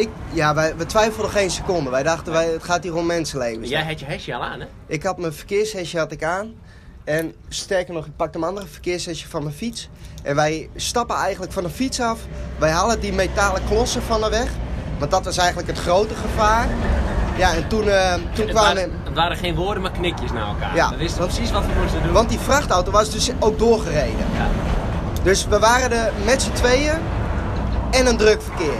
Ik, 0.00 0.08
ja, 0.32 0.54
wij, 0.54 0.76
we 0.76 0.86
twijfelden 0.86 1.30
geen 1.30 1.50
seconde. 1.50 1.90
Wij 1.90 2.02
dachten, 2.02 2.32
wij, 2.32 2.46
het 2.46 2.62
gaat 2.62 2.82
hier 2.82 2.94
om 2.96 3.06
mensenlevens. 3.06 3.68
jij 3.68 3.84
had 3.84 4.00
je 4.00 4.06
hesje 4.06 4.34
al 4.34 4.42
aan, 4.44 4.60
hè? 4.60 4.66
Ik 4.86 5.02
had 5.02 5.18
mijn 5.18 5.32
verkeershesje 5.32 5.98
had 5.98 6.12
ik 6.12 6.24
aan. 6.24 6.54
En 7.04 7.34
sterker 7.48 7.94
nog, 7.94 8.06
ik 8.06 8.16
pakte 8.16 8.38
mijn 8.38 8.50
andere 8.50 8.70
verkeershesje 8.70 9.28
van 9.28 9.42
mijn 9.42 9.54
fiets. 9.54 9.88
En 10.22 10.34
wij 10.34 10.68
stappen 10.76 11.16
eigenlijk 11.16 11.52
van 11.52 11.62
de 11.62 11.70
fiets 11.70 12.00
af. 12.00 12.18
Wij 12.58 12.70
halen 12.70 13.00
die 13.00 13.12
metalen 13.12 13.62
klossen 13.68 14.02
van 14.02 14.20
de 14.20 14.28
weg. 14.30 14.48
Want 14.98 15.10
dat 15.10 15.24
was 15.24 15.36
eigenlijk 15.36 15.68
het 15.68 15.78
grote 15.78 16.14
gevaar. 16.14 16.68
Ja, 17.36 17.54
en 17.54 17.68
toen, 17.68 17.88
eh, 17.88 18.14
toen 18.14 18.22
Het 18.46 18.50
kwamen... 18.50 18.74
waren, 18.74 18.92
het 19.04 19.14
waren 19.14 19.36
geen 19.36 19.54
woorden, 19.54 19.82
maar 19.82 19.92
knikjes 19.92 20.32
naar 20.32 20.46
elkaar. 20.48 20.74
Ja. 20.74 20.90
We 20.90 20.96
wisten 20.96 21.24
precies 21.26 21.50
wat 21.50 21.62
we 21.66 21.72
moesten 21.80 22.02
doen. 22.02 22.12
Want 22.12 22.28
die 22.28 22.38
vrachtauto 22.38 22.90
was 22.90 23.10
dus 23.10 23.30
ook 23.38 23.58
doorgereden. 23.58 24.26
Ja, 24.34 24.48
Dus 25.22 25.46
we 25.46 25.58
waren 25.58 25.92
er 25.92 26.12
met 26.24 26.42
z'n 26.42 26.52
tweeën 26.52 26.98
en 27.90 28.06
een 28.06 28.16
druk 28.16 28.42
verkeer. 28.42 28.74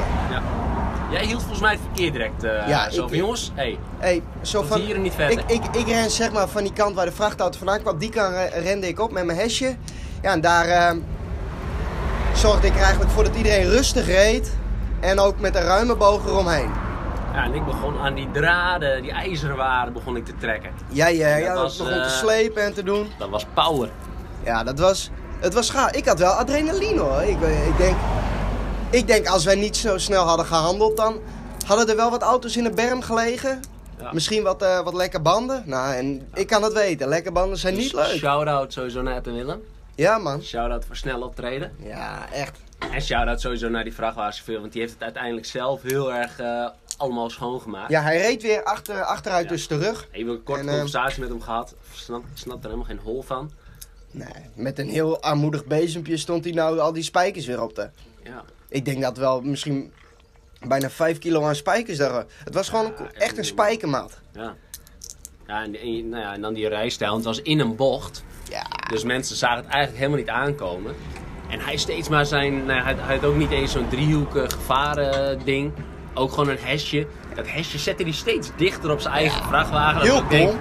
Ja. 1.11 1.17
Jij 1.19 1.27
hield 1.27 1.41
volgens 1.41 1.61
mij 1.61 1.71
het 1.73 1.81
verkeer 1.87 2.13
direct 2.13 2.45
eh, 2.45 2.69
Ja, 2.69 2.91
zo 2.91 3.03
ik- 3.03 3.09
van 3.09 3.19
jongens, 3.19 3.51
hey, 3.55 3.79
Hey, 3.99 4.23
zo 4.43 4.63
van, 4.63 4.81
hier 4.81 4.95
en 4.95 5.03
niet 5.03 5.15
verder. 5.15 5.39
Ik, 5.39 5.65
ik, 5.65 5.77
ik 5.77 5.87
ren 5.87 6.11
zeg 6.11 6.33
maar 6.33 6.49
van 6.49 6.63
die 6.63 6.73
kant 6.73 6.95
waar 6.95 7.05
de 7.07 7.13
vrachtauto 7.13 7.59
vandaan 7.59 7.81
kwam. 7.81 7.99
Die 7.99 8.11
kant 8.11 8.35
re- 8.35 8.61
rende 8.61 8.89
ik 8.89 9.01
op 9.01 9.13
met 9.13 9.25
mijn 9.25 9.39
hesje. 9.39 9.77
Ja, 10.23 10.33
en 10.33 10.41
daar 10.41 10.67
eh, 10.69 10.97
zorgde 12.35 12.67
ik 12.67 12.75
er 12.75 12.81
eigenlijk 12.83 13.11
voor 13.11 13.25
dat 13.25 13.35
iedereen 13.37 13.69
rustig 13.69 14.07
reed. 14.07 14.57
En 15.01 15.19
ook 15.19 15.41
met 15.41 15.55
een 15.55 15.63
ruime 15.63 15.97
boog 15.97 16.27
eromheen. 16.27 16.71
ja, 17.35 17.45
en 17.45 17.55
ik 17.55 17.65
begon 17.65 17.99
aan 17.99 18.15
die 18.15 18.31
draden, 18.33 19.03
die 19.03 19.13
ijzeren 19.13 19.57
waren, 19.57 19.93
begon 19.93 20.17
ik 20.17 20.25
te 20.25 20.33
trekken. 20.39 20.71
Jij 20.89 21.21
eh, 21.23 21.33
Dat 21.35 21.43
ja, 21.45 21.55
was, 21.63 21.77
begon 21.77 21.93
te 21.93 21.99
eh, 22.01 22.09
slepen 22.09 22.63
en 22.65 22.75
te 22.75 22.83
doen. 22.83 23.11
Dat 23.19 23.29
was 23.31 23.47
power. 23.55 23.89
Ja, 24.45 24.65
dat 24.65 24.79
was... 24.79 25.11
Het 25.41 25.55
was 25.55 25.71
gaaf. 25.71 25.91
Ik 25.91 26.07
had 26.07 26.19
wel 26.19 26.33
adrenaline 26.33 27.01
hoor. 27.01 27.23
Ik, 27.23 27.43
eh, 27.43 27.67
ik, 27.67 27.77
denk, 27.77 27.97
ik 28.91 29.07
denk 29.07 29.27
als 29.27 29.45
wij 29.45 29.55
niet 29.55 29.77
zo 29.77 29.99
snel 29.99 30.25
hadden 30.25 30.47
gehandeld 30.47 30.97
dan... 30.97 31.21
Hadden 31.67 31.89
er 31.89 31.97
wel 31.97 32.11
wat 32.11 32.23
auto's 32.23 32.57
in 32.57 32.65
de 32.65 32.71
berm 32.71 33.03
gelegen. 33.03 33.61
Ja. 33.99 34.13
Misschien 34.13 34.43
wat, 34.43 34.63
eh, 34.63 34.81
wat 34.81 34.95
lekke 34.95 35.21
banden. 35.21 35.63
Nou, 35.67 35.95
en 35.95 36.29
ik 36.35 36.47
kan 36.47 36.63
het 36.63 36.73
weten. 36.73 37.09
Lekke 37.09 37.33
banden 37.33 37.59
zijn 37.59 37.75
niet 37.75 37.91
Dus 37.91 38.09
leuk. 38.09 38.19
Shout-out 38.19 38.73
sowieso 38.73 39.03
naar 39.03 39.17
Ed 39.17 39.27
en 39.27 39.35
Willem. 39.35 39.61
Ja, 39.95 40.19
man. 40.19 40.43
Shout-out 40.43 40.85
voor 40.85 40.97
snel 40.97 41.21
optreden. 41.23 41.73
Ja, 41.83 42.33
echt. 42.33 42.59
En 42.93 43.03
shout-out 43.03 43.41
sowieso 43.41 43.69
naar 43.69 43.85
die 43.85 43.95
vrachtwagenchauffeur, 43.95 44.61
want 44.61 44.73
die 44.73 44.81
heeft 44.81 44.93
het 44.95 45.03
uiteindelijk 45.03 45.47
zelf 45.47 45.83
heel 45.83 46.13
erg 46.13 46.39
eh, 46.39 46.67
allemaal 46.97 47.31
schoongemaakt. 47.31 47.91
Ja, 47.91 48.03
hij 48.03 48.21
reed 48.21 48.43
weer 48.43 48.65
achter, 48.65 49.03
achteruit 49.05 49.45
Ja. 49.45 49.51
dus 49.51 49.67
terug. 49.67 50.09
Even 50.11 50.33
een 50.33 50.43
korte 50.43 50.61
En, 50.61 50.67
eh, 50.69 50.73
conversatie 50.75 51.21
met 51.21 51.29
hem 51.29 51.41
gehad. 51.41 51.75
Snap, 51.95 52.23
snap 52.35 52.57
er 52.57 52.65
helemaal 52.65 52.85
geen 52.87 53.01
hol 53.03 53.23
van. 53.23 53.51
Nee, 54.11 54.29
met 54.55 54.79
een 54.79 54.89
heel 54.89 55.23
armoedig 55.23 55.65
bezempje 55.65 56.17
stond 56.17 56.45
hij 56.45 56.53
nou 56.53 56.79
al 56.79 56.93
die 56.93 57.03
spijkers 57.03 57.47
weer 57.47 57.63
op 57.63 57.75
de... 57.75 57.89
Ja. 58.25 58.45
Ik 58.71 58.85
denk 58.85 59.03
dat 59.03 59.17
wel 59.17 59.41
misschien 59.41 59.93
bijna 60.67 60.91
5 60.91 61.19
kilo 61.19 61.45
aan 61.45 61.55
spijkers 61.55 61.99
daar... 61.99 62.25
Het 62.45 62.55
was 62.55 62.69
gewoon 62.69 62.93
Ja, 62.99 63.11
echt 63.21 63.39
een 63.39 63.45
spijkermaat. 63.45 64.21
Ja. 64.33 64.55
Ja, 65.47 65.63
en, 65.63 65.77
en- 65.81 66.09
nou 66.09 66.23
ja, 66.23 66.33
en 66.33 66.41
dan 66.41 66.55
die 66.55 66.69
rijstijl. 66.69 67.15
Het 67.15 67.25
was 67.25 67.43
in 67.43 67.61
een 67.61 67.77
bocht. 67.77 68.25
Ja. 68.51 68.67
Dus 68.91 69.05
mensen 69.05 69.37
zagen 69.37 69.57
het 69.57 69.67
eigenlijk 69.67 69.97
helemaal 69.97 70.19
niet 70.19 70.29
aankomen. 70.29 70.95
En 71.49 71.61
hij 71.61 71.77
steeds 71.77 72.09
maar 72.09 72.27
zijn... 72.27 72.65
Nou, 72.67 72.83
hij, 72.83 72.95
hij 72.99 73.15
had 73.17 73.25
ook 73.25 73.37
niet 73.37 73.51
eens 73.51 73.73
zo'n 73.73 73.89
driehoek 73.89 74.37
eh, 74.37 74.49
gevaren 74.49 75.45
ding. 75.45 75.73
Ook 76.15 76.31
gewoon 76.31 76.49
een 76.49 76.59
hesje. 76.61 77.07
Dat 77.35 77.49
hesje 77.51 77.79
zette 77.79 78.03
hij 78.03 78.13
steeds 78.13 78.51
dichter 78.57 78.91
op 78.91 79.01
zijn 79.01 79.15
eigen 79.15 79.45
vrachtwagen. 79.45 80.01
Heel 80.01 80.29
denk, 80.29 80.51
dom. 80.51 80.61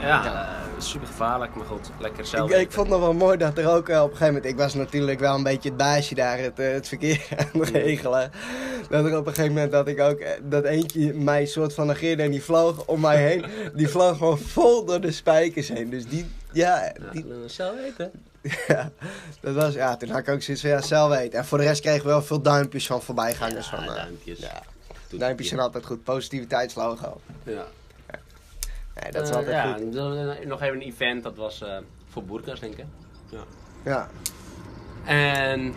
Ja, 0.00 0.24
eh, 0.24 0.57
super 0.84 1.06
gevaarlijk. 1.06 1.54
Maar 1.54 1.66
goed, 1.66 1.90
lekker 2.00 2.26
zelf. 2.26 2.50
Ik, 2.50 2.56
ik 2.56 2.72
vond 2.72 2.86
het 2.90 2.96
nog 2.98 3.06
wel 3.06 3.14
mooi 3.18 3.36
dat 3.36 3.58
er 3.58 3.68
ook 3.68 3.88
eh, 3.88 3.96
op 4.02 4.10
een 4.10 4.16
gegeven 4.16 4.34
moment... 4.34 4.44
Ik 4.52 4.56
was 4.56 4.74
natuurlijk 4.74 5.20
wel 5.20 5.34
een 5.34 5.42
beetje 5.42 5.68
het 5.68 5.78
baasje 5.78 6.14
daar, 6.14 6.38
het, 6.38 6.58
eh, 6.58 6.72
het 6.72 6.88
verkeer 6.88 7.26
aan 7.52 7.60
het 7.60 7.68
regelen. 7.70 8.30
Dat 8.88 9.04
er 9.04 9.16
op 9.18 9.26
een 9.26 9.34
gegeven 9.34 9.52
moment 9.54 9.72
dat 9.72 9.88
ik 9.88 10.00
ook... 10.00 10.18
eh, 10.18 10.30
Dat 10.42 10.64
eentje 10.64 11.14
mij 11.14 11.46
soort 11.46 11.74
van 11.74 11.86
negeerde 11.86 12.22
en 12.22 12.30
die 12.30 12.42
vloog 12.42 12.84
om 12.86 13.00
mij 13.00 13.22
heen. 13.22 13.44
Die 13.74 13.88
vloog 13.88 14.16
gewoon 14.16 14.38
vol 14.38 14.84
door 14.84 15.00
de 15.00 15.12
spijkers 15.12 15.68
heen. 15.68 15.90
Dus 15.90 16.06
die... 16.06 16.26
Ja, 16.52 16.84
Ja, 16.84 16.92
die, 17.12 17.24
zelf 17.46 17.74
weten. 17.76 18.10
Ja, 18.68 18.90
dat 19.40 19.54
was, 19.54 19.74
ja, 19.74 19.96
toen 19.96 20.08
had 20.08 20.18
ik 20.18 20.28
ook 20.28 20.42
zoiets 20.42 20.62
van, 20.62 20.72
ja, 20.72 20.80
zelf 20.80 21.16
weten. 21.16 21.38
En 21.38 21.44
voor 21.44 21.58
de 21.58 21.64
rest 21.64 21.80
kregen 21.80 22.02
we 22.02 22.08
wel 22.08 22.22
veel 22.22 22.40
duimpjes 22.42 22.86
van 22.86 23.02
voorbijgangers. 23.02 23.70
Ja, 23.70 23.76
van, 23.84 23.94
duimpjes. 23.94 24.38
Ja, 24.38 24.62
duimpjes 25.10 25.48
zijn 25.48 25.60
altijd 25.60 25.86
goed. 25.86 26.04
Positiviteitslogo. 26.04 27.20
Ja. 27.42 27.64
Nee, 29.02 29.12
dat 29.12 29.22
is 29.22 29.30
Eh, 29.30 29.36
altijd 29.36 29.54
ja, 29.54 29.72
goed. 29.72 29.96
eh, 30.40 30.46
nog 30.46 30.62
even 30.62 30.74
een 30.74 30.82
event. 30.86 31.22
Dat 31.22 31.36
was 31.36 31.62
eh, 31.62 31.76
voor 32.08 32.24
boerka's, 32.24 32.60
denk 32.60 32.74
ik. 32.76 32.84
Ja. 33.84 34.08
En 35.04 35.74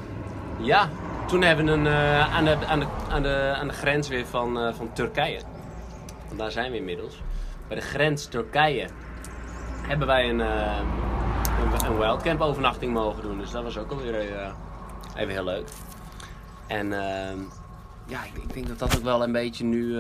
ja, 0.60 0.90
toen 1.28 1.42
hebben 1.42 1.66
we 1.66 1.72
een, 1.72 1.88
eh, 1.88 2.36
aan, 2.36 2.46
de, 2.46 2.58
aan, 2.68 2.80
de, 2.80 2.86
aan, 3.10 3.22
de, 3.24 3.54
aan 3.60 3.68
de 3.68 3.74
grens 3.74 4.08
weer 4.08 4.26
van, 4.26 4.60
eh, 4.60 4.74
van 4.74 4.94
Turkije. 4.94 5.40
Want 6.28 6.40
daar 6.40 6.52
zijn 6.52 6.72
we 6.72 6.78
inmiddels. 6.78 7.22
Bij 7.68 7.76
de 7.80 7.84
grens 7.86 8.26
Turkije 8.26 8.88
hebben 9.88 10.08
wij 10.08 10.30
een, 10.30 10.42
eh 10.42 10.78
een, 11.64 11.86
een 11.92 11.98
wildcamp 11.98 12.42
overnachting 12.42 12.94
mogen 12.94 13.22
doen. 13.24 13.38
Dus 13.38 13.52
dat 13.52 13.64
was 13.64 13.78
ook 13.78 13.92
alweer 13.92 14.20
eh, 14.20 14.52
even 15.16 15.34
heel 15.34 15.44
leuk. 15.44 15.68
En 16.68 16.94
ehm, 16.94 17.38
ja, 18.06 18.24
ik, 18.24 18.44
ik 18.44 18.54
denk 18.54 18.68
dat 18.68 18.80
dat 18.80 18.98
ook 18.98 19.04
wel 19.04 19.24
een 19.24 19.32
beetje 19.32 19.64
nu... 19.64 20.00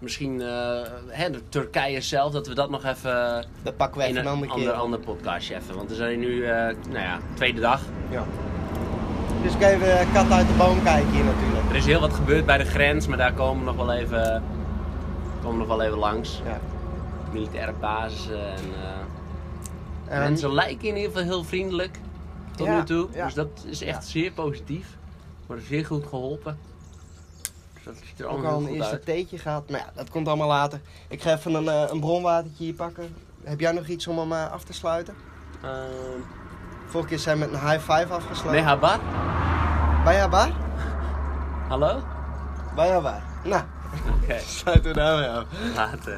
eh, 0.00 0.06
misschien 0.06 0.40
eh, 0.40 0.80
hè, 1.08 1.30
de 1.30 1.48
Turkije 1.48 2.00
zelf, 2.00 2.32
dat 2.32 2.46
we 2.46 2.54
dat 2.54 2.70
nog 2.70 2.84
even 2.84 3.44
Dat 3.62 3.76
pakken 3.76 4.00
we 4.00 4.06
in 4.08 4.10
even 4.16 4.26
een 4.30 4.42
een 4.42 4.50
andere 4.50 4.72
ander, 4.72 4.72
ander 4.72 5.00
podcastje 5.00 5.54
even. 5.56 5.74
Want 5.76 5.88
we 5.88 5.94
zijn 5.94 6.18
nu, 6.18 6.44
eh, 6.44 6.50
nou 6.88 6.98
ja, 7.04 7.18
tweede 7.34 7.60
dag. 7.60 7.80
Ja. 8.10 8.24
Dus 9.42 9.54
ik 9.54 9.60
even 9.62 9.98
eh, 9.98 10.12
kat 10.12 10.30
uit 10.30 10.46
de 10.46 10.54
boom 10.58 10.82
kijken 10.82 11.10
hier 11.10 11.24
natuurlijk. 11.24 11.70
Er 11.70 11.76
is 11.76 11.86
heel 11.86 12.00
wat 12.00 12.12
gebeurd 12.14 12.46
bij 12.46 12.58
de 12.58 12.64
grens, 12.64 13.06
maar 13.06 13.18
daar 13.18 13.32
komen 13.32 13.58
we 13.58 13.64
nog 13.72 13.76
wel 13.86 13.92
even, 13.92 14.42
komen 15.42 15.58
nog 15.58 15.66
wel 15.68 15.82
even 15.82 15.98
langs. 15.98 16.40
Ja. 16.44 16.60
militaire 17.32 17.72
basissen. 17.80 18.40
En, 18.46 18.58
eh, 20.06 20.14
En- 20.16 20.20
mensen 20.22 20.52
lijken 20.54 20.88
in 20.88 20.96
ieder 20.96 21.10
geval 21.10 21.22
heel 21.26 21.44
vriendelijk 21.44 21.98
tot 22.56 22.66
Ja, 22.66 22.76
nu 22.78 22.84
toe. 22.84 23.08
ja. 23.14 23.24
Dus 23.24 23.34
dat 23.34 23.64
is 23.66 23.82
echt 23.82 24.06
zeer 24.06 24.32
positief. 24.32 24.96
Worden 25.46 25.64
zeer 25.66 25.86
goed 25.86 26.06
geholpen. 26.06 26.58
Dat 27.84 27.94
ziet 28.04 28.20
er 28.20 28.26
ook 28.26 28.44
al 28.44 28.58
een 28.60 28.66
eerste 28.68 28.90
uit. 28.90 29.04
theetje 29.04 29.38
gehad. 29.38 29.70
Maar 29.70 29.80
ja, 29.80 29.86
dat 29.94 30.10
komt 30.10 30.28
allemaal 30.28 30.48
later. 30.48 30.80
Ik 31.08 31.22
ga 31.22 31.32
even 31.32 31.54
een, 31.54 31.68
eh, 31.68 31.84
een 31.90 32.00
bronwatertje 32.00 32.64
hier 32.64 32.74
pakken. 32.74 33.14
Heb 33.44 33.60
jij 33.60 33.72
nog 33.72 33.86
iets 33.86 34.06
om 34.06 34.18
hem 34.18 34.32
eh, 34.32 34.52
af 34.52 34.64
te 34.64 34.72
sluiten? 34.72 35.14
Ehm, 35.62 36.20
Vorige 36.86 37.08
keer 37.08 37.18
zijn 37.18 37.38
we 37.38 37.44
met 37.46 37.60
een 37.60 37.68
high 37.68 37.92
five 37.92 38.12
afgesloten. 38.12 38.52
nee, 38.52 38.62
Habar? 38.62 38.98
Bij 40.04 40.18
Habar? 40.18 40.48
Hallo? 41.68 42.02
Bij 42.74 42.88
Habar. 42.90 43.22
Nou, 43.44 43.62
Oké, 44.22 44.38
sluiten 44.58 44.90
we 44.90 44.96
daarmee 44.96 45.28
af. 45.28 45.44
later. 45.76 46.14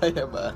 Bij 0.00 0.12
Habar. 0.14 0.52